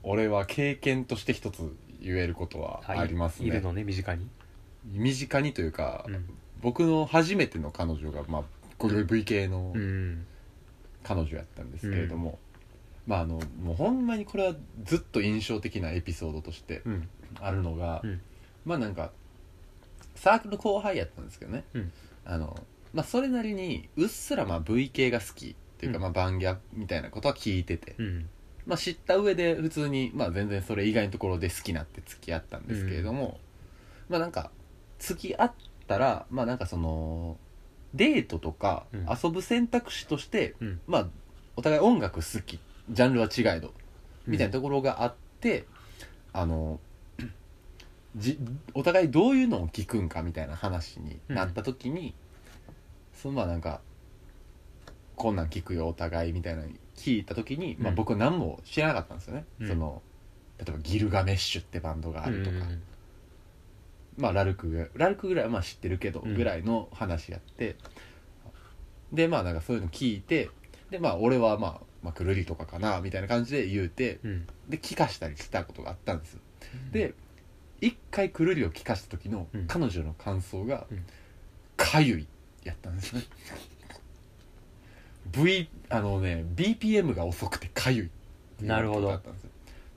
[0.04, 4.30] 俺は経験として一つ言えることはありますね、いるのね身近に、
[4.86, 6.30] 身近にというか、うん
[6.68, 8.44] 僕の初めての彼女が、まあ、
[8.78, 10.26] これ V 系のうん。
[11.02, 12.40] 彼女やったんですけれども、
[13.06, 14.54] まああのもうほんまにこれは
[14.84, 17.08] ずっと印象的なエピソードとしてうん。
[17.40, 18.22] あるのが、うん。
[18.66, 19.12] まあなんか
[20.16, 21.92] サークルの後輩やったんですけどね、うん。
[22.26, 22.62] あの
[22.94, 26.04] まあそれなりにうっすらまあ V 系が好きっていうか、うん。
[26.04, 28.28] まあバンギャみたいなことは聞いてて、うん。
[28.66, 33.40] まあ知った上で普通にまあ全然それ以外のところで好きなって付き合ったんですけれども、
[34.10, 34.52] まあなんか
[35.00, 35.54] 付き合っ
[35.88, 37.38] たらまあなんかその
[37.94, 39.08] デートとかうん。
[39.10, 40.80] 遊ぶ選択肢として、うん。
[40.88, 41.08] まあ
[41.56, 43.74] お互い音楽好きジャンルは違えど
[44.28, 45.66] みたいなところがあって、
[46.34, 46.80] あの
[48.16, 48.38] じ
[48.74, 52.14] お互いどういうのを聞くんかみたいな話になった時に、
[53.14, 53.82] そのまあなんか
[55.16, 59.68] こんなん聞くよお互いみたいなの聞いた時に、まあ、うん僕は何も知らなかったんですよね、うん。
[59.68, 60.02] その
[60.60, 62.82] 例えばギルガメッシュってバンドがあるとか、うん
[64.18, 66.36] まあラルクぐらいラルクぐらいはまあ知ってるけどうん。
[66.36, 67.76] ぐらいの話やって、
[69.14, 70.50] でまあなんかそういうの聞いて
[70.90, 74.48] でまあ俺はまあ、まあ、くるりとかかなみたいな感じで言うてうん。
[74.70, 76.38] で聞かしたりしたことがあったんです。
[76.92, 77.14] で
[77.80, 79.68] 一回くるりを聞かした時のうん。
[79.68, 81.06] 彼女の感想がうん
[81.78, 82.28] 「かゆい」
[82.64, 83.22] やったんですね。
[85.32, 88.10] V あのね BPM が遅くてかゆいっ
[88.58, 89.50] ていうなるほどことだったんですよ。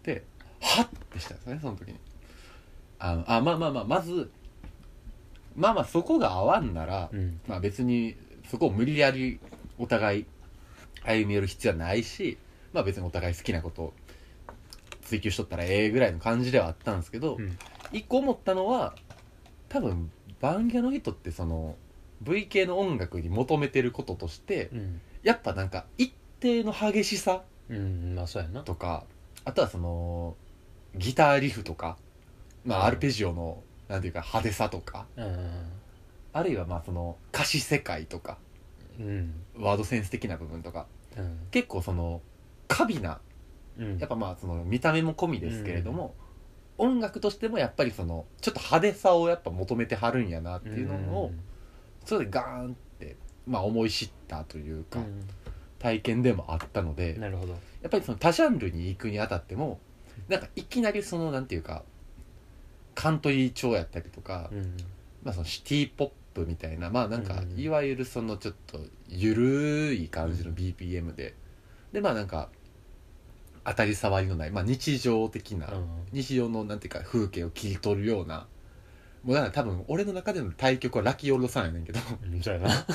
[0.02, 0.24] で
[0.60, 1.98] はっってしたんですねその時に
[3.00, 4.30] あのあまあまあまあまず
[5.56, 7.40] まあまあそこが合わんなら、うん。
[7.48, 8.14] まあ別に
[8.50, 9.40] そこを無理やり
[9.78, 10.26] お互い
[11.02, 12.38] 歩み寄る必要はないし
[12.72, 13.92] まあ別にお互い好きなことを
[15.02, 17.58] 追求しとったらええぐらいの感じではあったんですけど、うん。
[17.90, 18.94] 一個思ったのは
[19.68, 20.10] 多分
[20.40, 21.76] バンギャの人ってその
[22.22, 25.00] V 系の音楽に求めてることとしてうん。
[25.22, 28.62] やっぱなんか一定の激しさうんまあそうやな。
[28.62, 29.04] とか
[29.44, 30.36] あとはその
[30.96, 31.96] ギターリフとか、
[32.64, 35.48] まあ、アルペジオのなんていうか派手さとかうん。
[36.32, 38.38] あるいはまあその歌詞世界とか
[38.98, 39.34] うん。
[39.58, 41.38] ワードセンス的な部分とかうん。
[41.50, 42.20] 結構その
[42.68, 43.20] 過敏な
[43.78, 43.98] うん。
[43.98, 46.14] やっぱまあその見た目も込みですけれども、
[46.78, 51.32] 音楽としてもやっぱりそのちょっと派手さをやっぱ求めてはるんやなっていうのを、
[52.04, 55.26] それでガーンって、まあ、思い知ったというか、うん。
[55.80, 57.52] 体験でもあったのでなるほど。
[57.82, 59.80] やっぱりその多ジャンルに行くにあたっても
[60.28, 61.82] なんかいきなりそのなんていうか
[63.00, 64.76] カントリー調やったりとか、うん。
[65.22, 67.58] まあ、そのシティポップみたいなまあなんかうん。
[67.58, 71.34] いわゆるそのちょっとゆるい感じの BPM で。
[71.92, 72.50] でまあなんか
[73.64, 75.88] 当たり障りのない、まあ、日常的な、うん。
[76.12, 78.46] 日常のなんていうか風景を切り取るような
[79.22, 82.00] もうだから多分俺の中での対局はラキオロさんやねんけど。
[82.24, 82.70] うんそうやな。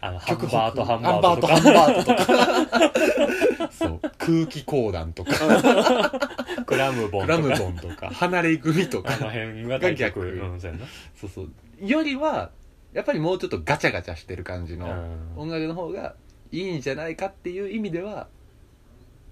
[0.00, 1.40] あのハンバートハンバート。
[1.40, 3.70] とハンバートとか。
[3.70, 4.00] そう。
[4.18, 5.30] 空気講談 とか。
[6.66, 8.10] クラムボンクラムとかボンとか。
[8.10, 9.14] 離れ組とか。
[9.14, 10.72] あの辺が対局が逆うんそう
[11.16, 11.52] そうそう。
[11.86, 12.50] よりは
[12.92, 14.86] やっぱりもうちょっとガチャガチャしてる感じの
[15.36, 15.42] うん。
[15.42, 16.16] 音楽の方が
[16.50, 18.26] いいんじゃないかっていう意味では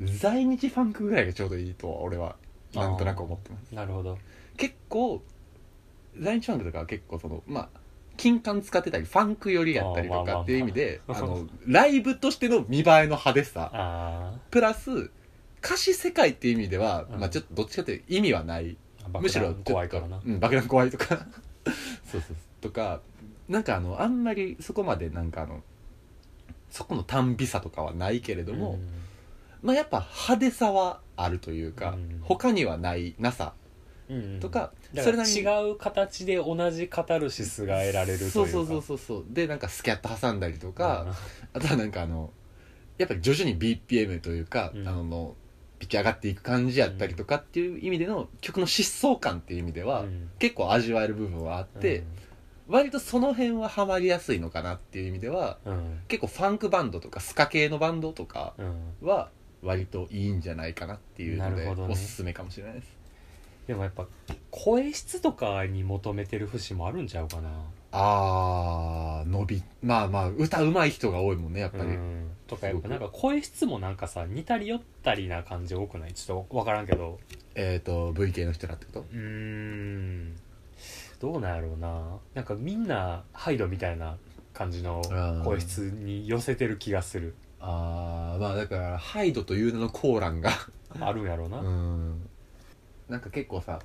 [0.01, 2.37] 在日ファンクぐらいがちょうどいいとは俺は
[2.75, 3.75] なんとなく思ってます。
[3.75, 4.17] なるほど。
[4.57, 5.23] 結構
[6.19, 7.69] 在日ファンクとかは結構そのまあ
[8.17, 13.71] 金管使ってたりファンク寄りやったりとかっていう意味であのライブとしての見栄えの派手さ。
[13.73, 15.11] あプラス
[15.63, 17.21] 歌詞世界っていう意味では、うん。
[17.21, 18.77] まあちょっとどっちかっていうと意味はない。
[19.13, 20.21] あむしろ怖いからな。
[20.25, 21.07] うん、爆弾怖いとか。
[21.07, 21.25] そう
[22.13, 22.37] そうそう。
[22.61, 23.01] とか
[23.49, 25.63] なんかあのあんまりそこまでなんかあの
[26.71, 28.79] そこの短美さとかはないけれども、
[29.63, 32.21] まあやっぱ派手さはあるというか、うん。
[32.23, 33.55] 他にはないなさ
[34.11, 34.41] うんうん。
[34.41, 35.39] とか、だからそれなりに。
[35.39, 38.33] 違う形で同じカタルシスが得られるというか。
[38.33, 39.25] そうそうそうそうそう。
[39.29, 41.15] でなんかスキャット挟んだりとか、
[41.53, 42.31] あとはなんかあの
[42.99, 44.89] やっぱり徐々に BPM というか、うん。
[44.89, 45.37] あの
[45.79, 50.31] ピッチ上がっていく感じやったりとかっていう意味での曲の疾走感っていう意味では、うん。
[50.39, 52.05] 結構味わえる部分はあって、
[52.69, 55.73] 割とその辺はハマりやすいのかなっていう意味ではうん。
[55.73, 58.65] うん結構ファンクバンドとかスカ系のバンドとかう
[59.05, 59.09] ん。
[59.09, 59.31] は
[59.63, 63.00] 割といいんじゃないかなっていうので、おすすめかもしれないです
[63.71, 64.05] でもやっぱ
[64.51, 67.49] 声質とかに求めてる節もあるんちゃうかな。
[67.93, 69.63] あー伸び。
[69.81, 72.31] まあまあ歌うまい人が多いもんねやっぱり、うん。
[72.49, 76.15] とかやっぱなんか声質もなんかさ似たり寄ったりな感じ多くない？
[76.15, 77.21] ちょっと分からんけど。
[77.55, 79.01] えっ、と V 系の人らってこと？
[79.03, 80.37] うーん。
[81.21, 82.17] どうなんやろうな。
[82.35, 84.17] なんかみんなハイドみたいな
[84.53, 85.01] 感じの
[85.45, 87.37] 声質に寄せてる気がする。
[87.61, 90.51] ああまあだからハイドという名のコーランが
[90.99, 92.30] あるんやろうな、 うん
[93.11, 93.81] なんか結構さ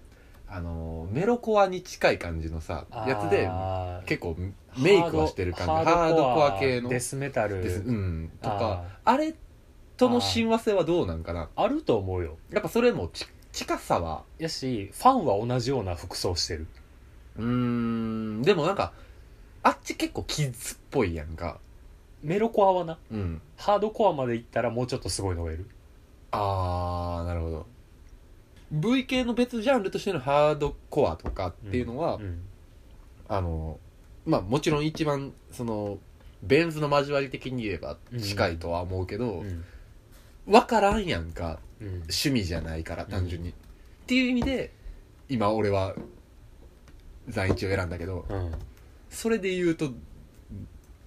[0.47, 4.37] あのメロコアに近い感じのさやつであー結構
[4.77, 5.71] メイクはしてる感じ。
[5.71, 6.89] ハードコア系の。
[6.89, 7.63] デスメタル。
[7.63, 8.31] ですうん。
[8.41, 9.33] とかああれ
[9.97, 11.49] との親和性はどうなんかな？
[11.55, 12.37] あると思うよ。
[12.51, 14.23] やっぱそれもち近さは。
[14.37, 16.67] やしファンは同じような服装してる。
[17.37, 18.41] うーん。
[18.43, 18.93] でもなんか
[19.63, 21.57] あっち結構キッズっぽいやんか。
[22.21, 22.97] メロコアはな。
[23.11, 23.41] うん。
[23.57, 25.65] ハードコアまでいったらもうちょっとすごいのがいる。
[26.31, 27.65] あーなるほど
[28.71, 32.39] V 系の別ジャンルとしてのハードコアとかっていうのは、ん
[33.27, 33.79] あの
[34.25, 35.99] まあもちろん一番その
[36.43, 39.63] ベン図の交わり的に言えば近いとは思うけど、うん。
[40.47, 41.87] 分からんやんかうん。
[41.87, 43.53] 趣味じゃないから単純に、っ
[44.05, 44.71] ていう意味で
[45.29, 45.95] 今俺は
[47.27, 48.51] 在日を選んだけどうん。
[49.09, 49.89] それで言うと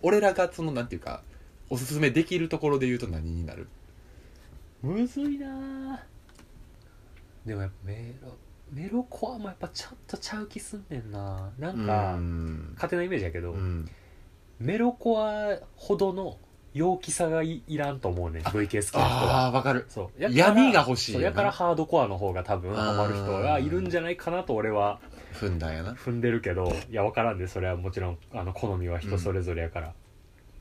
[0.03, 1.23] 俺らがそのなんていうか
[1.71, 3.69] おすすめできるところで言うと何になる？
[4.83, 6.03] むずいなあ
[7.49, 8.37] でもやっぱメロ
[8.71, 11.51] メロコアもやっぱちょっとちゃう気すんねんな。
[11.59, 12.73] なんかうん。
[12.75, 13.89] 勝手なイメージやけど、うん。
[14.61, 16.37] メロコアほどの
[16.75, 19.05] 陽気さがいいらんと思うねん VK 好きな人は。
[19.05, 19.87] ああわかる。
[19.89, 20.23] そう。
[20.23, 25.01] やから闇が欲しいそうやからハードコアの方が多分ハマる人がいるんじゃないかなと俺は
[25.33, 25.95] 踏んだんやな。
[25.95, 29.95] 踏んでるけどいや分からんでそれはもちろんあの好みは人それぞれやから、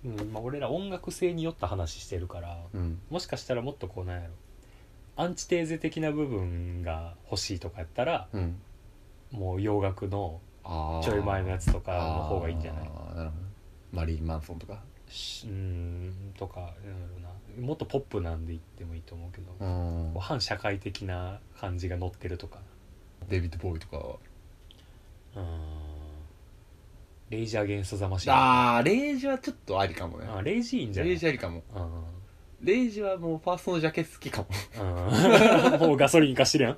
[0.05, 0.31] うん。
[0.31, 3.01] まあ、俺ら音楽性によった話してるからうん。
[3.09, 4.33] もしかしたらもっとこうなんやろ
[5.17, 8.61] アンチテーゼ的な部分が欲しいとかやったらうん。
[9.31, 10.39] もう洋楽の
[11.03, 12.83] ちょい前のやつとかの方がいいんじゃない？
[12.83, 13.31] なるほど。
[13.91, 14.79] マリーン・マンソンとか？
[15.09, 16.73] しうーんとかなんや
[17.57, 17.67] ろな。
[17.67, 20.13] もっとポップなんで言ってもいいと思うけど、うん。
[20.19, 22.59] 反社会的な感じが乗ってるとか。
[23.27, 24.15] デビッド・ボーイとかは？
[25.35, 25.45] うーん。
[27.29, 28.31] レイジー・アゲンスト・ザ・マシン。
[28.33, 30.27] ああレイジはちょっとありかもね。
[30.27, 31.09] あレイジーいいんじゃない？
[31.09, 31.63] レイジありかも。
[31.75, 31.91] うん
[32.61, 34.47] レイジはもうファーストのジャケ好きかも。
[35.79, 35.79] うん。
[35.89, 36.77] もうガソリン貸してるやん。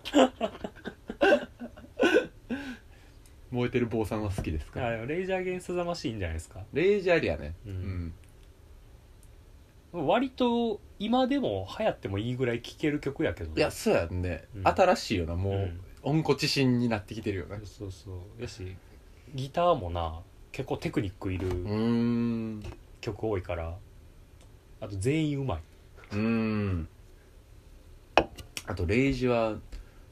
[3.51, 6.63] 燃えてる坊さんは好きですかあでもレイジー・アゲンスト・ザ・マシンじゃないですか。
[6.73, 7.55] レイジありやね。
[7.65, 8.13] うん。
[9.91, 13.55] 割と今でも流行ってもいいぐらい聴ける曲やけどね。
[13.57, 14.67] いやそうやんね、うん。
[14.67, 15.35] 新しいよな。
[15.35, 15.81] もう、うん。
[16.01, 18.41] 温故知新になってきてるよねそうそう。
[18.41, 18.75] やし
[19.33, 22.63] ギターもな結構テクニックいるうーん。
[23.01, 23.77] 曲多いから
[24.81, 25.61] あと全員うまい
[26.11, 26.87] うーん。
[28.65, 29.55] あとレイジは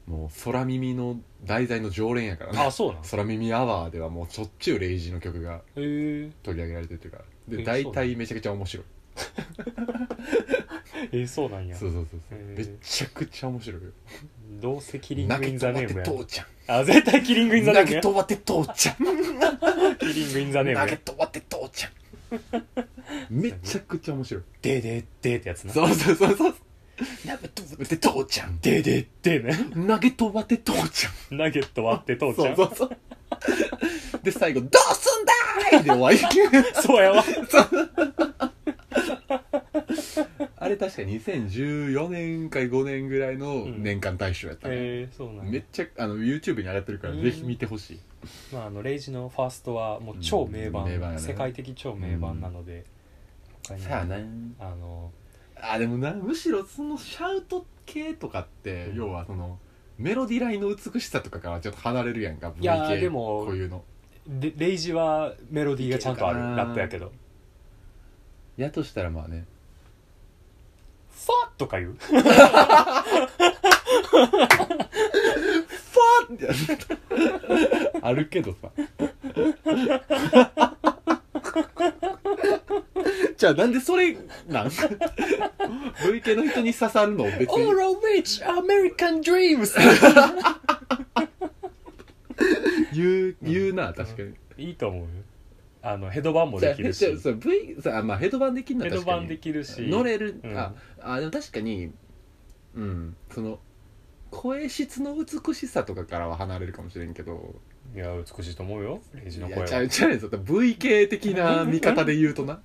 [0.08, 2.60] もう空耳の題材の常連やからね。
[2.60, 8.86] あそうなんへ空耳アワーではもうしょっちゅうレイジの曲がえ取り上げられてるっていうかでえ大体めちゃくちゃ面白い。
[11.12, 11.76] えー、そうなんや。
[11.76, 12.40] そうそうそうそう。
[12.40, 12.58] へー。
[12.58, 13.90] めちゃくちゃ面白いよ。
[14.62, 16.48] どうせキリング・イン・投げ飛ばてザ・ネームや父ちゃん。
[16.80, 18.02] あ絶対キリング・イン・ザ・ネームや。
[18.02, 18.96] 投げ飛ばて父ちゃん。
[20.00, 22.87] キリング・イン・ザ・ネーム投げや飛ばて父ちゃん
[23.30, 24.44] めちゃくちゃ面白い。
[24.62, 25.74] でででってやつな。
[25.74, 26.56] そうそうそうそう。
[27.26, 28.60] 投げ飛ばで父ちゃん。
[28.60, 29.54] でででね。
[29.88, 31.38] 投げ飛ばて父ちゃん。
[31.38, 32.56] ナゲット割って父ちゃん。
[32.56, 32.98] そうそうそう。
[34.24, 36.18] で最後「どうすんだーい!」で終わり。
[36.82, 37.24] そうやわ。
[40.60, 45.52] あれ確か2014年か5年ぐらいの年間大賞やったね、へえそうなんや。
[45.52, 47.22] めっちゃあの YouTube に上がってるからうん。
[47.22, 48.00] ぜひ見てほしい、
[48.52, 51.22] まあ、あのレイジのファーストはもう超名盤,、うん名盤やね。
[51.22, 52.86] 世界的超名盤なので、
[53.68, 53.82] 他に。
[53.82, 54.26] さやね
[54.60, 55.12] あの
[55.56, 58.96] あでもなむしろそのシャウト系とかって、うん。
[58.98, 59.60] 要はその
[59.98, 63.84] メロディラインの美しさとかからちょっと離れるやんかいやでもこういうの。
[64.40, 66.40] レレイジはメロディーがちゃんとある。
[66.40, 67.12] ラップやけど。
[68.58, 69.46] やとしたらまあね
[71.14, 71.94] 「ファッ!」とか言う？
[71.94, 76.38] ファーっ
[77.92, 78.72] て あるけどさ
[83.38, 84.18] じゃあなんでそれ
[84.48, 87.64] なん？V 系の人に刺さるの別に。
[87.64, 89.76] All of which American dreams.
[92.94, 95.08] 言う言うな確かに、いいと思うよ。
[95.84, 97.00] あのヘドバンもできるし。
[97.00, 99.12] じゃあそう V さまあヘドバンできるのは確かに。
[99.12, 99.82] ヘドバンできるし。
[99.84, 100.58] 乗れる、うん。
[100.58, 101.92] ああでも確かに
[102.76, 103.60] うんその
[104.30, 107.56] 声質の美しさとかからは離れるかもしれんけど
[107.96, 109.02] いや美しいと思うよ。
[109.14, 109.60] レイジの声は。
[109.60, 110.20] いやちゃうちゃうねん。
[110.20, 112.62] そんな V 系的な 見方で言うとな。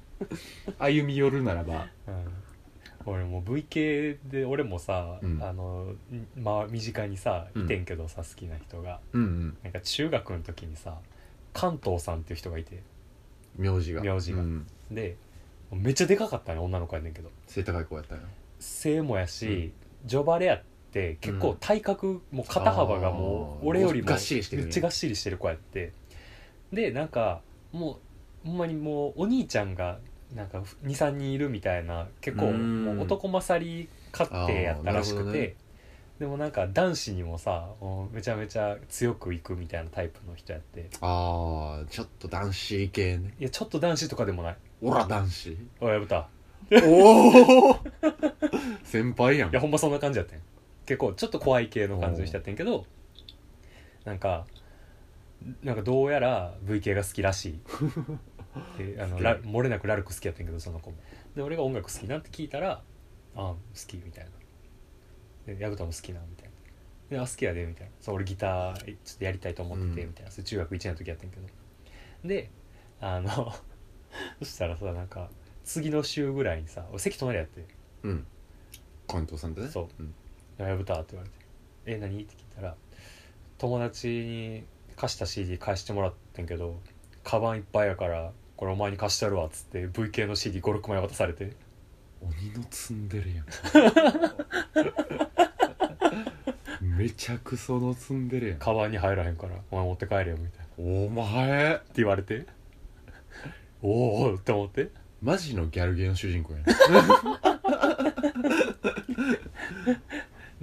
[0.78, 1.88] 歩み寄るならば。
[2.06, 5.42] うん、俺もう V 系で俺もさ、うん。
[5.42, 7.64] あのんまあ身近にさうん。
[7.64, 9.00] いてんけどさ、好きな人が。
[9.12, 9.56] うんうん。
[9.62, 10.98] なんか中学の時にさ
[11.52, 12.82] 関東さんっていう人がいて。
[13.56, 14.02] 名字が。
[14.02, 14.40] 名字が。
[14.40, 15.16] うん、で
[15.70, 17.30] めっちゃでかかったね女の子やねんけど。
[17.46, 18.20] 背高い子やったよ。
[18.58, 19.72] 背もやし、
[20.04, 24.64] ジョバレやって結構体格、もう肩幅がもう俺よりもがっしりしてる。
[24.64, 25.92] めっちゃがっしりしてる子やって。
[26.72, 27.40] でなんか
[27.72, 27.98] も
[28.44, 29.98] うほんまにもうお兄ちゃんが
[30.34, 32.84] なんか23人いるみたいな結構うん。
[32.84, 35.54] もう男勝り家庭やったらしくて、ね。
[36.18, 37.68] でもなんか男子にもさ
[38.12, 40.88] めちゃめちゃ強くいくみたいなタイプの人やって。
[41.00, 43.34] ああちょっと男子系ね。
[43.40, 44.56] いやちょっと男子とかでもない。
[44.82, 45.56] オラ男子？
[45.80, 46.28] おいやぶた。
[46.84, 47.76] おお
[48.84, 49.50] 先輩やん。
[49.50, 50.40] いやほんまそんな感じやってん
[50.86, 52.86] 結構ちょっと怖い系の感じの人やってんけど
[54.04, 54.46] なんか
[55.62, 57.60] なんかどうやら V 系が好きらしい。
[58.78, 60.96] であのラ漏れなくラルク好きやってんけどその子も。
[61.34, 62.82] で俺が音楽好きなんて聞いたら
[63.34, 64.24] 「ああ好き」みたい
[65.46, 65.54] な。
[65.54, 66.52] で矢蓋も好きなみたいな。
[67.10, 67.92] であ好きやでみたいな。
[68.00, 70.08] そう俺ギターちょっとやりたいと思っててうん。
[70.08, 71.46] みたいな、それ中学1年の時やってんけど。
[72.24, 72.50] で
[73.00, 73.52] あの
[74.40, 75.28] そしたらさなんか
[75.64, 77.64] 次の週ぐらいにさ俺席隣やって。
[78.02, 78.26] うん。
[79.08, 79.68] 関東さんとね。
[79.68, 79.88] そう。
[79.98, 80.14] うん
[80.58, 81.36] 「やぶた」って言われて
[81.86, 82.76] 「え何?」って聞いたら
[83.58, 84.64] 友達に
[84.96, 86.80] 貸した CD 返してもらってんけど
[87.24, 91.52] カバンいっぱいやからこれお前に貸してやるわっつって V 系の CD56 枚渡されて。
[92.22, 93.46] 鬼の積んでるやん。
[96.96, 98.58] めちゃくその積んでるやん。
[98.58, 100.64] カバンに入らへんからお前持って帰れよみたいな。
[100.64, 102.46] ってお前言われて。
[103.82, 104.90] おおって思って。
[105.20, 106.64] マジのギャルゲーの主人公やん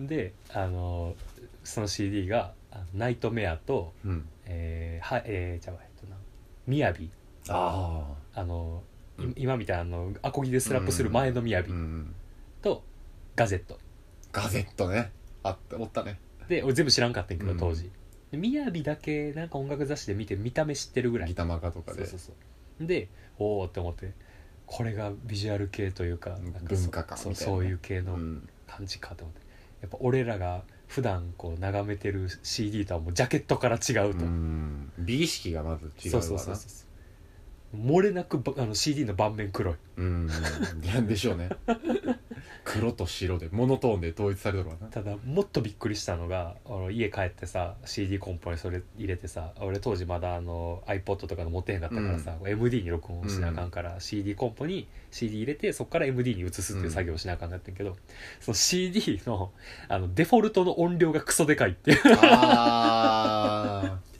[0.07, 1.15] であの
[1.63, 6.15] その CD が「あのナイトメア」とうん「えー、はえー、じゃあえっとな
[6.67, 7.09] 「みやび
[7.49, 8.83] あ」あの、
[9.19, 9.33] いうん。
[9.35, 12.13] 今みたいなあのアコギでスラップする前のみやびうん。
[12.61, 12.83] と
[13.35, 13.79] 「ガゼット」
[14.31, 15.11] ガゼットね。
[15.43, 16.19] あったおったね。
[16.47, 17.57] で俺全部知らんかったんやけどうん。
[17.57, 17.91] 当時。
[18.31, 21.27] でみやびだけなんか音楽雑誌で見て見た目知ってるぐらい。
[21.29, 22.05] ギタマカとかで。
[22.05, 22.35] そうそう
[22.79, 22.87] そう。
[22.87, 24.13] でおおって思って。
[24.65, 28.49] これがビジュアル系というか文化かそうみたいなそういう系のうん。
[28.69, 29.41] 感じかと思って
[29.81, 34.91] やっぱ俺らが普段こう眺めてる CD とはもうジャケットから違うと、うん。
[34.97, 36.85] 美意識がまず違うそうそうそうそ
[37.75, 39.75] う漏れなくばあの CD の盤面黒い。
[39.97, 40.27] うん。
[41.07, 41.49] でしょうね
[42.71, 44.87] 黒と白でモノトーンで統一されてるわな？
[44.87, 57.97] ただもっとびっくりしたのが俺家帰ってさ CD コンポにそれ入れてさ俺当時まだあの iPod とかの持ってへんかったからさ、MD に録音しなあかんから、CD コンポに CD 入れてそこから MD に移すっていう作業をしなあかんかったんやけど、
[58.39, 59.51] その CD の
[59.87, 61.97] あのデフォルトの音量がクソでかいっていう。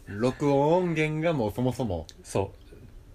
[0.08, 2.08] 録音音源がもうそもそも。
[2.24, 2.59] そう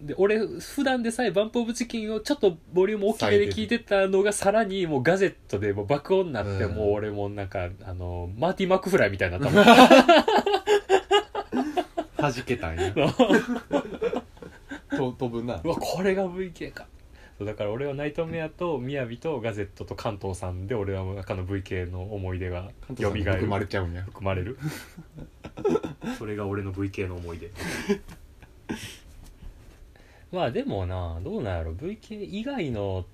[0.00, 6.74] で俺普段でさえバンプ・オブ・チキンをちょっとボリューム大きめで聞いてたのがさらにもうガジェットでもう爆音になって、うん。
[6.74, 9.64] もう俺もなんかあのマーティ・マックフライみたいになったもん。
[12.16, 12.92] 弾けたんや。
[14.96, 15.60] と飛ぶな。
[15.62, 16.87] うわこれが VK か。
[17.38, 23.40] そうだから俺はナイトメアとみやびとガゼットと関東さんで俺は中の VK の思い出が関よみがえる。
[23.40, 24.02] 含まれちゃうんや。
[24.02, 24.58] 含まれる。
[26.18, 27.50] それが俺の VK の思い出
[30.35, 31.72] まあでもなどうなんやろ。
[31.72, 33.06] VK 以外の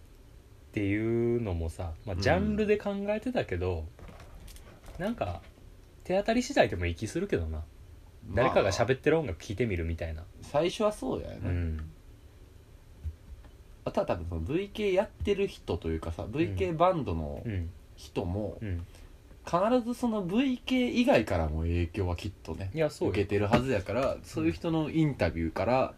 [0.71, 3.85] っていうのもさ、まあ、ジャンルで考えてたけど、
[4.99, 5.43] なんか
[6.05, 7.63] 手当たり次第でもいい気するけどな。
[8.35, 11.91] 誰かが喋ってる音楽聴いてみるみたいな、最初はそうやよね、うん。
[13.85, 17.71] あとは多分その VK やってる人というかさ VK バンドのうん。
[17.97, 18.87] 人もうん。
[19.45, 23.13] 必ずその VK 以外からも影響はきっとねいやそうよ。
[23.13, 25.95] 受けてるはずやからそういう人のインタビューから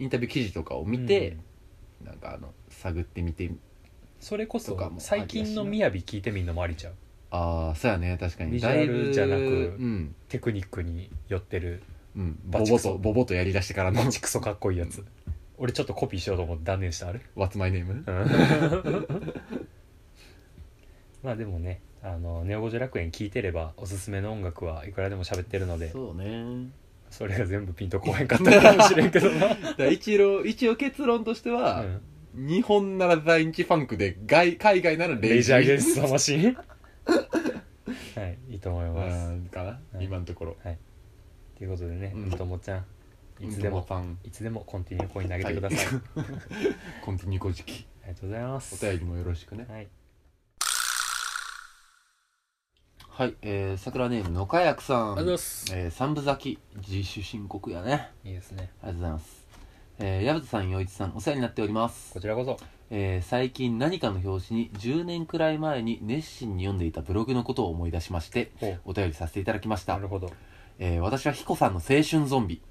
[0.00, 1.36] インタビュー記事とかを見て、
[2.04, 3.50] なんかあの探ってみて
[4.18, 6.94] それこそとかも最近の雅聞いてみんのもありちゃう？
[7.30, 8.52] ああそうやね確かに。
[8.52, 9.46] ビジュアルじゃなくう
[9.86, 11.82] ん、テクニックに寄ってる。
[12.16, 12.92] うん、ボボバチクソ。
[12.92, 14.02] とボボとやりだしてからの。
[14.02, 15.04] バチクソかっこいいやつ。
[15.58, 17.08] 俺ちょっとコピーしようと思って断念した。
[17.08, 18.02] あれ「What's my name?」
[21.22, 25.90] まあでもねあのネオ五条楽園聴いてればおすすめの音楽はいくらでも喋ってるので。
[25.90, 26.70] そうね
[27.10, 32.46] それが全部ピンとこへんかったかもしれんけどな、 だから一応一応結論としては、うん。
[32.46, 36.54] 日本なら在日ファンクで外海外ならレジャー・ゲンスト・マシン？
[36.54, 36.62] は
[38.26, 39.30] いいいと思います。
[39.30, 40.04] うんかな、はい。
[40.04, 40.56] 今のところ。
[41.58, 42.30] ということでねうん。
[42.30, 42.84] ともちゃん
[43.40, 44.18] いつでもファン。
[44.24, 46.00] いつでもコンティニューコイン投げてください、
[47.02, 48.86] コンティニュー古事記ありがとうございます。
[48.86, 49.66] お便りもよろしくね。
[49.68, 49.88] はい
[53.20, 54.98] はい、えー、桜ネームのかやくさん。
[54.98, 56.58] ありがとうございますえー、三部咲き
[56.90, 58.12] 自主申告やね。
[58.24, 58.70] いいですね。
[58.82, 59.46] ありがとうございます。
[59.98, 62.14] えー、矢部さん陽一さんお世話になっております。
[62.14, 62.56] こちらこそ。
[62.88, 68.52] えー最近何かの表紙に10年くらい前に熱心に読んでいたブログのことを思い出しまして
[68.86, 69.92] お便りさせていただきました。
[69.92, 70.32] なるほど。
[70.78, 72.62] えー私は彦さんの青春ゾンビ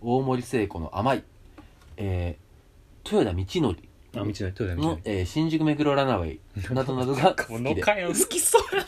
[0.00, 1.24] 大森聖子の甘い、
[1.98, 6.40] えー豊田道則あ道の人だ道のの、えー新宿目黒ランナウェイ
[6.72, 7.82] などなどが好きで。
[7.82, 8.84] 好きそうや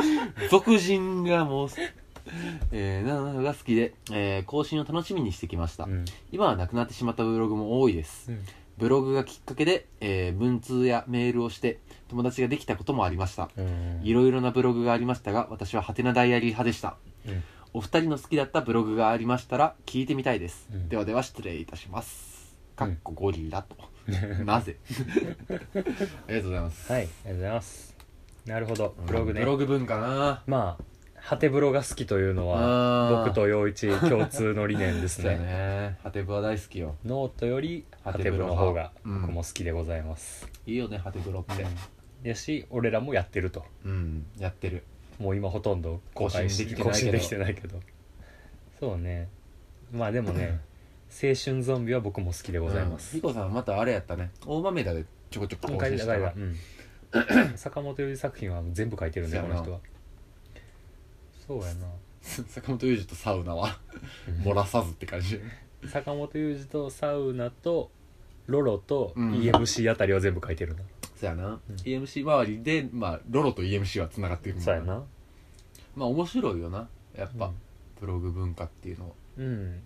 [0.50, 1.68] 俗人がもう、
[2.72, 6.04] えーなどなどが好きで、えー更新を楽しみにしてきました、うん。
[6.32, 8.30] 今はなくなってしまったブログも多いです。
[8.30, 8.44] うん。
[8.78, 11.78] ブログがきっかけで、えー文通やメールをして
[12.08, 13.50] 友達ができたこともありました。
[13.56, 14.00] うん。
[14.02, 17.42] いろいろなブログがありましたが私はハテナダイアリー派でした、うん。
[17.72, 20.88] お二人の好きだったブログがありましたら聞いてみたいです、うん。
[20.88, 22.56] ではでは失礼いたします。
[22.74, 23.76] かっこゴリラと、
[24.44, 24.76] なぜ？
[26.28, 26.92] ありがとうございます。
[26.92, 27.95] はいありがとうございます
[28.46, 28.94] なるほど。
[29.06, 30.42] ブログね、ブログ文化な。
[30.46, 30.84] まあ
[31.16, 33.24] ハテブロが好きというのはあー。
[33.24, 35.44] 僕と陽一共通の理念ですそうやね。
[35.44, 36.94] ねハテブは大好きよ。
[37.04, 39.22] ノートよりハテブロハテブロの方がうん。
[39.22, 41.66] 僕も好きでございます、いいよねハテブロって。
[42.22, 43.64] やし俺らもやってると。
[43.84, 44.84] うん、やってる。
[45.18, 47.74] もう今ほとんど公開し更新できてないけど。
[47.78, 48.90] 更新できてないけど。
[48.90, 49.28] そうね。
[49.92, 50.60] まあでもね
[51.10, 54.30] 青春ゾンビは僕も好きでございます、ヒコさんまたあれやったね。
[54.46, 56.16] 大豆田でちょこちょこ今更新した。
[56.16, 56.56] ら、うん、
[57.56, 59.80] 坂本龍二作品は全部書いてるねこの人は。
[61.46, 61.86] そうやな。
[62.22, 63.78] 坂本龍二とサウナは
[64.42, 65.40] 漏らさずって感じ。
[65.86, 67.90] 坂本龍二とサウナと
[68.46, 69.32] ロロとうん。
[69.34, 70.82] EMC あたりは全部書いてるな、
[71.16, 71.76] そうやな、うん。
[71.76, 75.04] EMC 周りで、まあ、ロロと EMC はつながってるもんそうやな。
[75.94, 76.88] まあ面白いよな。
[77.16, 77.54] やっぱ、うん。
[78.00, 79.82] ブログ文化っていうのうん。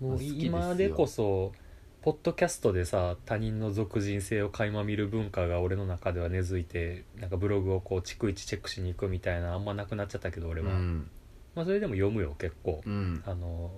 [0.00, 0.46] もう好きですよ。
[0.46, 1.52] 今でこそ
[2.00, 11.10] ポッドキャストでさ他人の属人性を垣間見る文化が俺の中では根付いてなんかブログをこう逐一チェックしに行くみたいなあんまなくなっちゃったけど俺は、うん、
[11.58, 13.22] まあ、それでも読むよ結構、うん。
[13.26, 13.72] あの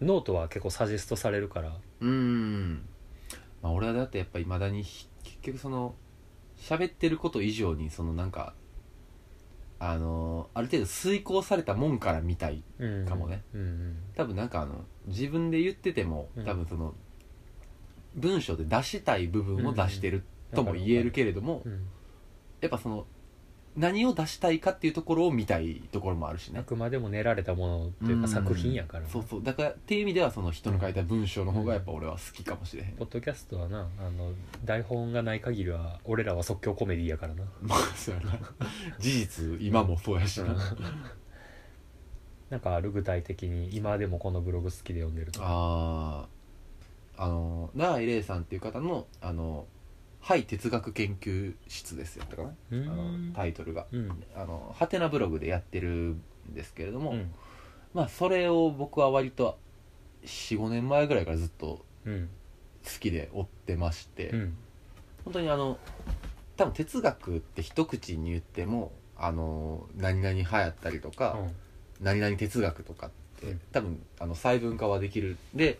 [0.00, 1.76] ノートは結構サジェストされるから。
[2.00, 2.84] うん。
[3.62, 5.94] まあ俺はだってやっぱいまだにひ結局その
[6.58, 8.54] 喋ってること以上にそのなんか
[9.78, 13.06] あのある程度遂行されたもんから見たいうん。
[13.06, 13.60] かもねうん。
[13.60, 13.96] うん。
[14.16, 16.44] 多分なんかあの自分で言っててもうん。
[16.44, 16.94] 多分その
[18.14, 21.86] 文章で出したい部分を出してるとも言えるけれどもうん
[22.60, 23.06] やっぱその
[23.76, 29.04] 何を出したいかっていうところを見たいところもあるしあねくまでも練られたものっていうか作品やから。
[29.04, 29.42] なそうそう。
[29.42, 32.92] だからっていう意味ではその人の書いた文章の方がやっぱ俺は好きかもしれへん。
[32.96, 34.32] ポッドキャストはなあの
[34.64, 37.44] 台本がない限りは俺らは即興コメディやからな。
[37.62, 38.38] まあそうやな。
[38.98, 40.56] 事実今もそうやしな。
[42.50, 46.28] なんかある具体的に今でもこのブログ好きで読んでるとああ
[47.22, 49.66] あの永井玲さんっていう方の「あの
[50.20, 52.48] はい哲学研究室」ですよったかな？
[52.48, 53.86] うあのんタイトルが。
[53.92, 54.24] うん。
[54.34, 57.30] あのハテナブログでやってるんですけれども、うん。
[57.92, 59.58] まあそれを僕は割と
[60.24, 62.30] 45年前ぐらいからずっとうん。
[62.82, 64.56] 好きで追ってまして、うん。
[65.26, 65.78] 本当にあの
[66.56, 71.38] 多分哲学って一口に言ってもあの何々派やったりとか、
[72.00, 73.10] 何々哲学とかっ
[73.40, 73.60] て、うん。
[73.72, 75.36] 多分あの細分化はできる。
[75.54, 75.78] で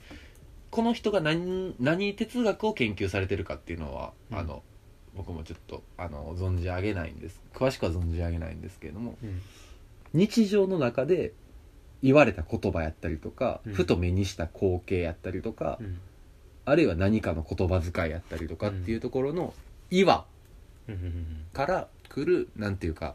[0.70, 4.38] この人が何何哲学を研究されてるかっていうのは、うん。
[4.38, 4.62] あの
[5.16, 7.40] 僕もちょっとあの存じ上げないんです。
[7.52, 9.40] 詳しくは存じ上げないんですけれどもうん。
[10.12, 11.32] 日常の中で
[12.02, 13.72] 言われた言葉やったりとか、うん。
[13.74, 15.98] ふと目にした光景やったりとか、うん。
[16.64, 19.54] あるいは何かの言葉遣いやったりとかっていうところの
[19.90, 20.24] 岩
[21.52, 23.14] から来るなんていうか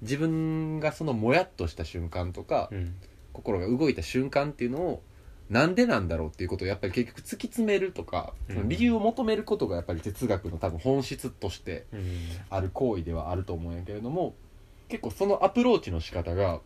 [0.00, 2.94] 自分がそのもやっとした瞬間とか、うん。
[3.34, 5.02] 心が動いた瞬間っていうのを
[5.50, 8.54] なんでなんだろうっていうことをやっぱり結局突き詰めるとか、うん。
[8.56, 12.02] その理由を求めることがやっぱり哲学の多分本質としてうん。
[12.50, 14.34] ある行為ではあると思うんやけれども
[14.88, 16.60] 結構そのアプローチの仕方が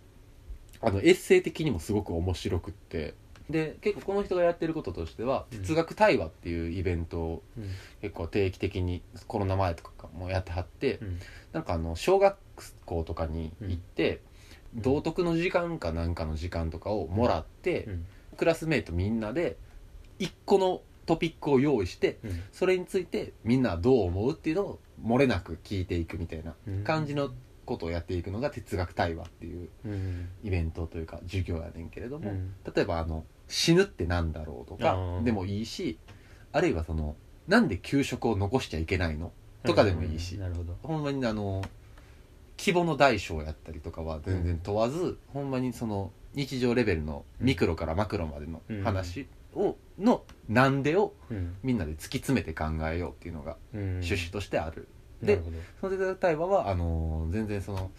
[0.80, 3.14] あのエッセイ的にもすごく面白くって
[3.50, 5.58] で結構この人がやってることとしては、うん。
[5.58, 7.70] 哲学対話っていうイベントをうん。
[8.00, 11.18] 結構定期的にコロナ前とかもやってはって、うん。
[11.52, 12.36] なんかあの小学
[12.84, 14.20] 校とかに行って、
[14.74, 14.82] うん。
[14.82, 18.06] 道徳の時間かなんかの時間とかをもらって、うん
[18.36, 19.56] クラスメートみんなで
[20.18, 22.42] 一個のトピックを用意してうん。
[22.52, 26.84] それについてみんなはどう思うっていうのを漏れなく聞いていくみたいなうん。
[26.84, 27.30] 感じの
[27.64, 30.28] ことをやっていくのが哲学対話っていううん。
[30.44, 32.54] イベントというか授業やねんけれども、うん。
[32.74, 35.98] 例えばあの死ぬってなんだろうとかでもいいし
[36.52, 37.16] あるいはその
[37.48, 39.32] なんで給食を残しちゃいけないの？
[39.64, 40.40] とかでもいいし、うん。
[40.42, 40.76] なるほど。
[40.82, 41.62] ほんまにあの
[42.58, 51.56] 規模の大小やったりとかは全然問わず、ほんまにその日常レベルのミクロからマクロまでの話を、のなんでをうん。
[51.62, 53.80] みんなで突き詰めて考えようっていうのがうん。
[54.00, 54.88] 趣旨としてある、
[55.22, 55.40] で
[55.80, 57.90] その哲学対話はあの全然その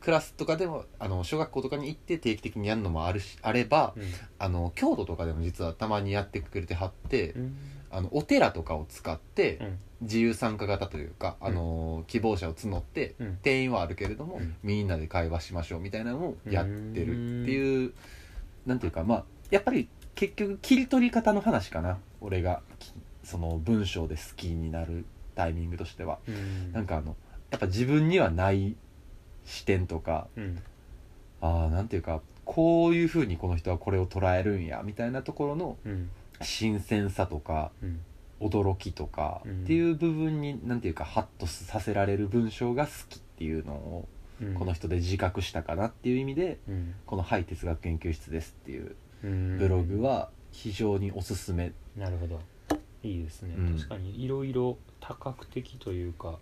[0.00, 4.02] クラスとかでもあの小学校とかに行って定期的にやるのもあるしあればうん。
[4.38, 7.56] あの京都とかでも実はたまにやってくれてはって、うん。
[7.90, 13.36] あのお寺とかを使ってうん自由参加型というか、あの希望者を募って、うん。
[13.42, 14.56] 定員はあるけれども、うん。
[14.62, 17.92] みんなで会話しましょうみたいなのをやってるっていう
[18.66, 21.98] なんていうかまあやっぱり結局切り取り方の話かな。
[22.20, 22.92] 俺がき
[23.24, 26.18] その文章で好きになるタイミングとしては。
[26.26, 26.72] うん。
[26.72, 27.16] なんかあの
[27.50, 28.76] やっぱ自分にはない
[29.44, 30.62] 視点とかうん。
[31.40, 36.10] ああなんていうかこういうふうにこの人はこれを捉えるんやみたいなところのうん。
[36.40, 38.00] 新鮮さとかうん
[38.42, 39.62] 驚きとかうん。
[39.64, 44.08] っていう部分になんていうかハッとさせられる文章が好きっていうのを
[44.40, 44.54] うん。
[44.54, 46.94] この人で自覚したかなっていう意味でうん。
[47.06, 49.58] この「はい哲学研究室です」っていううん。
[49.58, 51.72] ブログは非常におすすめ。
[51.96, 52.40] なるほど。
[53.02, 53.76] いいですね、うん。
[53.76, 56.38] 確かにいろいろ多角的というか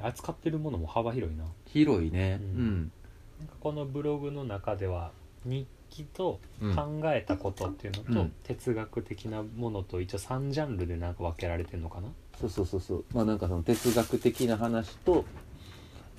[0.00, 1.44] 扱ってるものも幅広いな。
[1.66, 2.38] 広いね。
[2.40, 2.92] ううんん。
[3.38, 5.12] なんかこのブログの中では
[5.44, 6.74] 日記とうん。
[6.76, 8.32] 考えたことっていうのと、うん。
[8.44, 12.08] 哲学的なものと一応3ジャンルでなんか分けられてるのかな？
[12.40, 13.04] そうそうそうそう。
[13.12, 15.24] まあなんかその哲学的な話と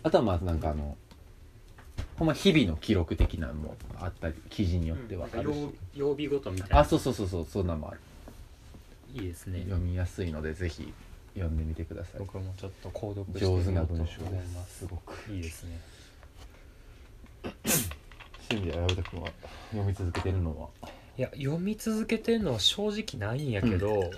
[0.03, 0.97] あとはまあなんかあの
[2.17, 6.79] ほんま日々の記録的なのもあったり記事によってはあるし、曜日ごとみたいな。
[6.79, 7.45] あそうそうそうそう。
[7.45, 7.99] そんなんもある。
[9.15, 9.61] いいですね。
[9.63, 10.93] 読みやすいのでぜひ
[11.33, 12.19] 読んでみてください。
[12.19, 14.79] 僕もちょっと購読して上手みようと思いな文章でますす。
[14.79, 15.31] すごく。
[15.31, 15.79] いいですね
[18.49, 19.29] そういう意味では矢田君は。
[19.71, 20.67] 読み続けてるのは。
[21.17, 24.09] いや読み続けてるのは正直ないんやけど、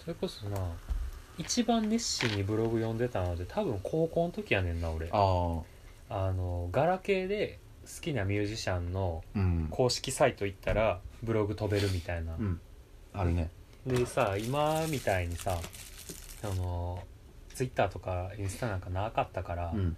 [0.00, 0.58] それこそな
[1.38, 5.08] 一番熱心にブログ読んでたので多分高校の時やねんな俺。
[5.12, 5.60] あ
[6.10, 6.32] あ。
[6.32, 9.24] のガラケーで好きなミュージシャンの
[9.70, 12.60] 公式サイト行ったらブログ飛べるみたいな、うん。
[13.14, 13.50] あるね。
[13.86, 15.58] でさ今みたいにさ
[16.42, 17.02] あの
[17.52, 19.96] ツイッターとかインスタなんかなかったから、うん。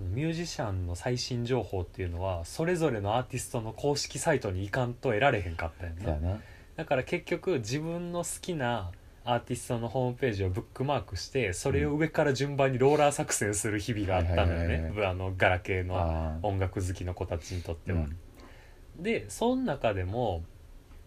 [0.00, 6.40] ミュージシャンの最新情報っていうのはそれぞれのアーティストの公式サイトに行かんと得られへんかったよねそうやな
[6.76, 8.90] だから結局自分の好きな
[9.24, 14.92] アーティストのホームページをブックマークしてそれを上から順番にローラー作戦する日々があったのよね。
[15.06, 19.02] あのガラケーの音楽好きの子たちにとっては、うん。
[19.02, 20.42] でその中でも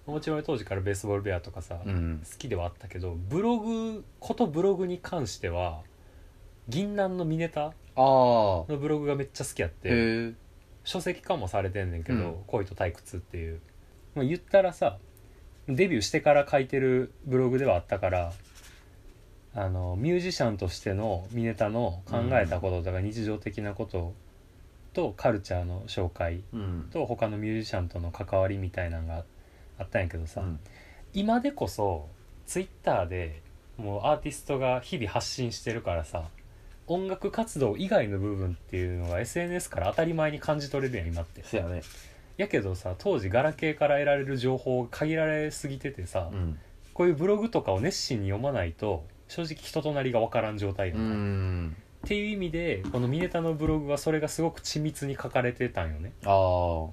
[0.05, 2.21] もちろん当時からベースボールベアとかさ、うん。
[2.29, 5.81] 好きではあったけどブログことブログに関しては
[6.67, 10.33] 銀杏のミネタのブログがめっちゃ好きやって
[10.83, 13.61] 書籍化もされてんねんけどうん「恋と退屈」っていう、
[14.15, 14.97] まあ、言ったらさ
[15.67, 18.33] デビューしてから書いてるブログではあったから
[19.55, 24.13] あのミュージシャンとしてのミネタの考えたこととか日常的なこと
[24.93, 26.89] とカルチャーの紹介うん。
[26.91, 29.25] と他のミュージシャンとの関わりみたいなのがあっ
[29.89, 30.59] たんやけどさ、うん。
[31.13, 32.09] 今でこそ
[32.45, 33.41] ツイッターで
[33.77, 36.23] もうアーティストが日々発信してるからさ
[36.87, 41.43] 音楽活動以外の部分っていうのが SNS から当たり前に感じ取れるやん今って。
[41.43, 41.81] そうやね。
[42.37, 46.59] やけどさ当時ガラケーから得られる情報が限られすぎててさ、うん。
[46.93, 51.01] こういうブログとかを熱心に読まないと正直人となりが分からん状態やうん。
[51.01, 51.17] か、っ
[52.05, 56.11] んていう意味でこのミネタのブログはそれがすごく緻密に書かれてたんよね。
[56.25, 56.91] ああ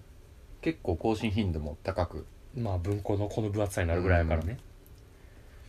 [0.62, 2.26] 結構更新頻度も高く
[2.56, 4.58] まあ文庫のこの分厚さになるぐらいやからね、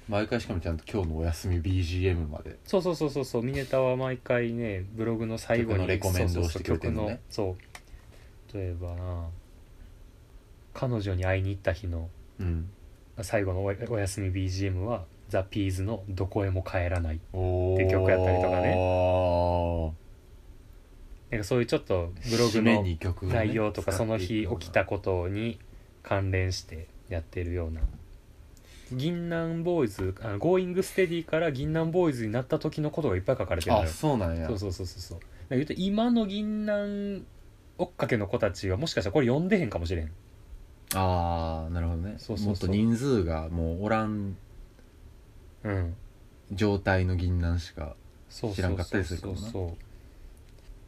[0.10, 2.58] 毎回しかもちゃんと今日のお休み BGM まで。
[2.66, 3.26] そうそうそうそう。
[3.26, 7.62] そうミネタは毎回ねブログの最後に曲のレコメンドをしてくれてるのねそうそうそう
[8.52, 8.62] そう。
[8.62, 9.28] 例えばな
[10.74, 12.10] 彼女に会いに行った日の
[12.40, 12.70] うん。
[13.22, 18.76] 最後のおお休み BGM はザ・ピーズの「どこへも帰らないおって曲やったりとかね。
[21.30, 25.60] なんかそういうちょっとブログ締めのに曲をね内容とか使その日起きたことに
[26.04, 27.82] 関連してやってるような。
[28.94, 34.48] 銀杏ボーイズあのゴーイングステディから銀杏ボーイズになった時のことがいっぱい書かれてるのあよそうなんや。
[34.48, 37.26] そうそうそうそう言うと今の銀杏
[37.78, 40.12] 追っかけの子たちはもしかしたらこれ読んでへんかもしれん。
[40.94, 42.16] ああなるほどね。
[42.18, 42.48] そうそうそう。
[42.48, 44.36] もっと人数がもうおらん
[45.64, 45.96] うん。
[46.52, 47.96] 状態の銀杏しか
[48.30, 49.40] 知らんかったりするかもな。
[49.40, 49.78] そうそ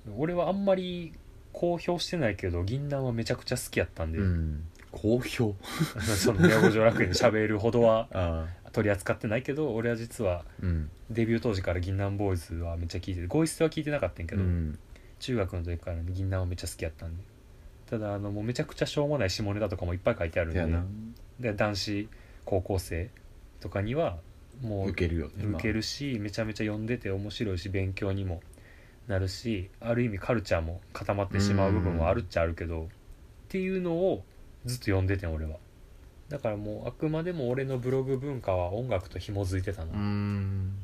[0.09, 0.13] う。
[0.17, 1.13] 俺はあんまり
[1.53, 5.55] 公表してないけど銀杏はめちゃくちゃ好きやったんで、うん好評。
[6.01, 10.89] その「ネオ五条楽園」で喋るほどは あ取り扱ってないけど俺は実はうん。
[11.09, 14.79] デビュー当時から銀杏ボーイズはめっちゃ聞いててゴイステは聞いてなかったんやけど、うん。
[15.19, 17.23] 中学の時から、ね、銀杏はめっちゃ好きやったんで。
[17.89, 20.53] ただあのもうめちゃくちゃしょうもない下ネタとかもいっぱい書いてあるん
[21.39, 22.09] でで男子
[22.45, 23.09] 高校生
[23.59, 24.17] とかには
[24.61, 28.41] もう受けるよね受けるしめちゃめちゃ読んでて面白いし勉強にも
[29.07, 32.87] なるしある意味カルチャーも固まってしまう部分はあるっちゃあるけどっ
[33.49, 34.23] ていうのを
[34.65, 35.57] ずっと読んでてん俺は。
[36.29, 40.79] だからもうあくまでも俺のブログ文化は音楽と紐づいてたな、うーん。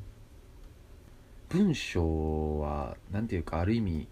[1.50, 4.08] 文章はなんていうかある意味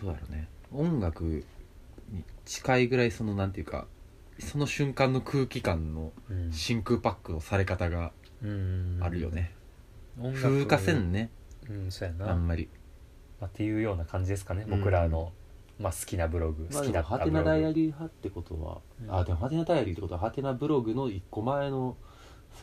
[0.00, 0.48] どうだろうね。
[0.72, 1.44] 音楽
[2.12, 3.86] に近いぐらいそのなんていうか
[4.38, 6.52] その瞬間の空気感のうん。
[6.52, 8.98] 真空パックのされ方がうん。
[9.00, 9.54] あるよね、
[10.20, 11.30] 音楽風化せんね。
[11.68, 12.68] うんそうやな、まあんまり。
[13.40, 14.78] あ、っていうような感じですかねうん。
[14.78, 15.32] 僕らの、
[15.78, 19.14] まあ、好きなブログ好きだったハテナダイアリー派ってことは、うん。
[19.14, 21.96] あでもハテナダイアリーってことはハテナブログの一個前の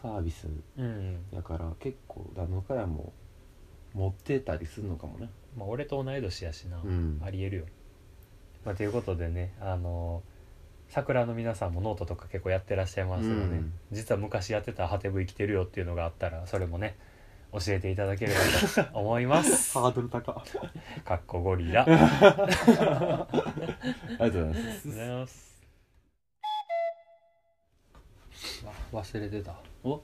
[0.01, 0.47] サービス。
[0.77, 1.17] うん。
[1.31, 3.13] だから結構何のかやも
[3.93, 5.29] 持ってたりするのかもね。
[5.55, 7.21] まあ俺と同い年やしな、うん。
[7.23, 7.65] ありえるよ、
[8.65, 10.23] まあ、ということでねあの
[10.89, 13.73] 桜の皆さんもノートとか結構やってらっしゃいますので、うん。
[13.91, 16.97] 実は昔やってた「ハテブ生きてるよ」っていうのがあったらそれもね
[17.53, 19.73] 教えていただければと思います。
[19.77, 20.31] ハードル高。
[20.31, 20.43] あ
[21.01, 21.85] かっこゴリラ。
[21.85, 22.05] りがと
[22.43, 22.59] うござ
[23.19, 23.57] います
[24.19, 24.51] ありがとう
[24.85, 25.53] ございます。
[28.65, 29.53] わ忘れてた。
[29.83, 30.01] お？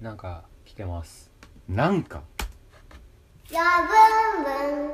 [0.00, 1.30] なんか来てます。
[1.68, 2.22] なんか？
[3.50, 3.60] や
[4.36, 4.88] ぶんぶん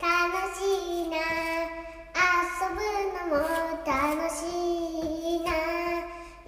[0.00, 0.60] 楽し
[1.04, 1.16] いな。
[1.18, 2.80] 遊ぶ
[3.30, 3.36] のも
[3.84, 4.46] 楽し
[5.36, 5.52] いな。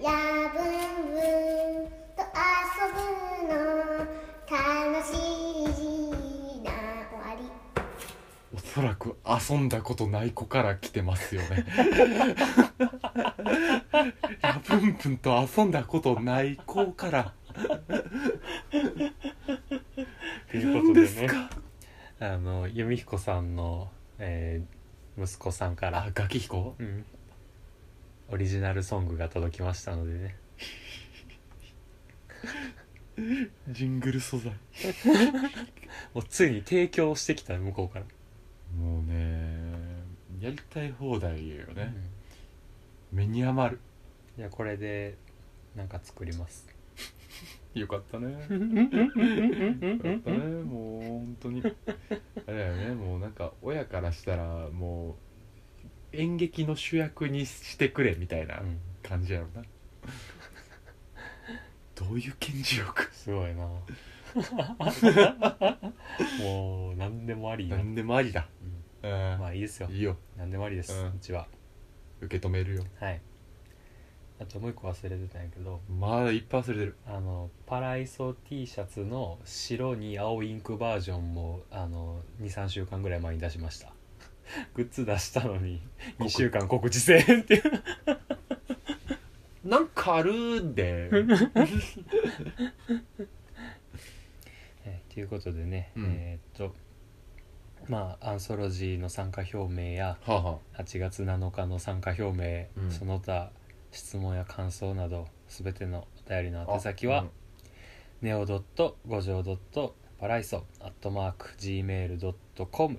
[0.01, 0.09] や
[0.50, 0.50] ぶ
[8.73, 11.65] そらく遊んだことない子から来てますよね。
[14.41, 17.33] やぶんぶんと遊んだことない子から。
[20.49, 21.27] ということでね。
[22.19, 24.81] あの由美彦さんの、えー
[25.17, 26.05] 息子さんから。
[26.05, 27.05] あガキ彦うん、
[28.29, 30.35] オリジナルソングが届きましたのでね。
[33.69, 34.53] ジングル素材。
[36.13, 38.05] もうついに提供してきた向こうから、
[40.41, 41.93] やりたい放題よね、
[43.11, 43.79] 目に余る。
[44.35, 45.15] じゃあこれで
[45.75, 46.67] なんか作ります。
[47.75, 48.31] よかったね。
[48.31, 48.55] よかった
[50.31, 51.61] ねもう本当に。
[51.61, 51.65] あ
[52.51, 55.15] れだよねもうなんか親からしたらもう
[56.17, 58.79] 演劇の主役にしてくれみたいなうん。
[59.03, 59.61] 感じやろな、
[61.95, 63.67] どういう顕示欲すごいな。
[66.39, 68.47] もう何でもありよ、何でもありだ。
[68.63, 69.89] うんうん、まあいいですよ。
[69.91, 70.17] いいよ。
[70.37, 71.47] 何でもありです、ううんちは。
[72.21, 72.83] 受け止めるよ。
[72.99, 73.21] はい。
[74.39, 75.81] あともう一個忘れてたんやけど。
[75.87, 76.95] まだいっぱい忘れてる。
[77.07, 83.93] あのパライソ T シャツの白に青インクバージョンもあの23週間ぐらい前に出しました。
[84.73, 85.81] グッズ出したのに
[86.19, 87.63] 2週間告知せえんっていう。
[89.69, 91.05] なんかあるで。
[91.05, 91.09] え
[95.09, 96.05] ーということでね、うん。
[96.05, 96.75] えーっと
[97.91, 102.89] まあアンソロジーの参加表明やはあは8月7日の参加表明、うん。
[102.89, 103.51] その他
[103.91, 107.29] 質問や感想など全てのお便りのあ宛先は、うん。
[108.21, 112.97] ネオドット五条ドットパライソアットマーク Gmail.com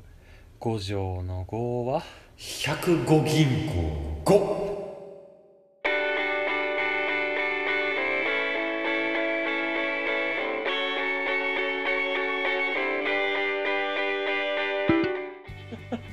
[0.59, 2.03] 五条の5は
[2.37, 4.82] ？105銀行5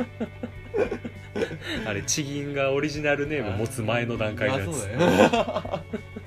[1.85, 4.69] あれ地銀がオリジナルネーム持つ前の段階のやつ。
[4.69, 4.99] あそうだよ。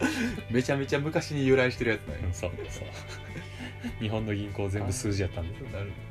[0.50, 2.84] めちゃめちゃ昔に由来してるやつだようんそうそう。
[4.00, 5.54] 日本の銀行全部数字やったんで。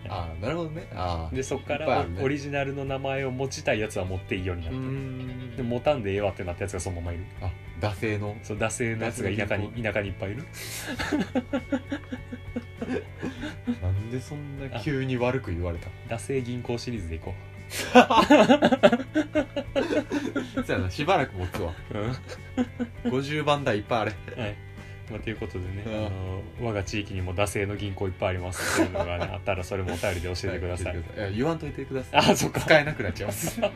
[0.10, 0.88] ああなるほどね。
[0.94, 2.24] ああでそっかっぱいあるね。
[2.24, 4.80] オリジナルの名前を持ちたいやつは持っていいようになった。
[4.80, 5.56] ん。
[5.56, 7.24] で持たんでええわってなったやつがそのままいる。
[7.42, 8.36] あ惰性の。
[8.44, 10.44] そう惰性のやつが田舎に田舎にいっぱいいる。
[13.82, 17.34] なんでそんな急に悪く言われた惰性銀行シリーズでいこ
[17.72, 17.88] そ
[20.62, 21.74] うやなしばらく持つわ。
[21.94, 22.16] ううん
[23.12, 24.12] 50番台いっぱいあれ。
[24.38, 24.56] はい。
[25.10, 26.06] まあ、ということでね、うん。
[26.06, 28.82] あの我が地域にも惰性の銀行いっぱいあります。
[28.82, 32.20] っていうのが、ね、 あったらそれもお便りで教えてください、はいや言わんといてください。
[32.20, 32.62] あそっか。
[32.62, 33.60] 使えなくなっちゃいます。
[33.62, 33.72] はい、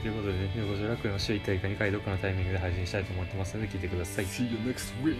[0.00, 4.24] ということでね「五条楽園」を週1回か2回どっかのタイミングで配信したいと思ってますので聞いてください。
[4.24, 5.16] See you next week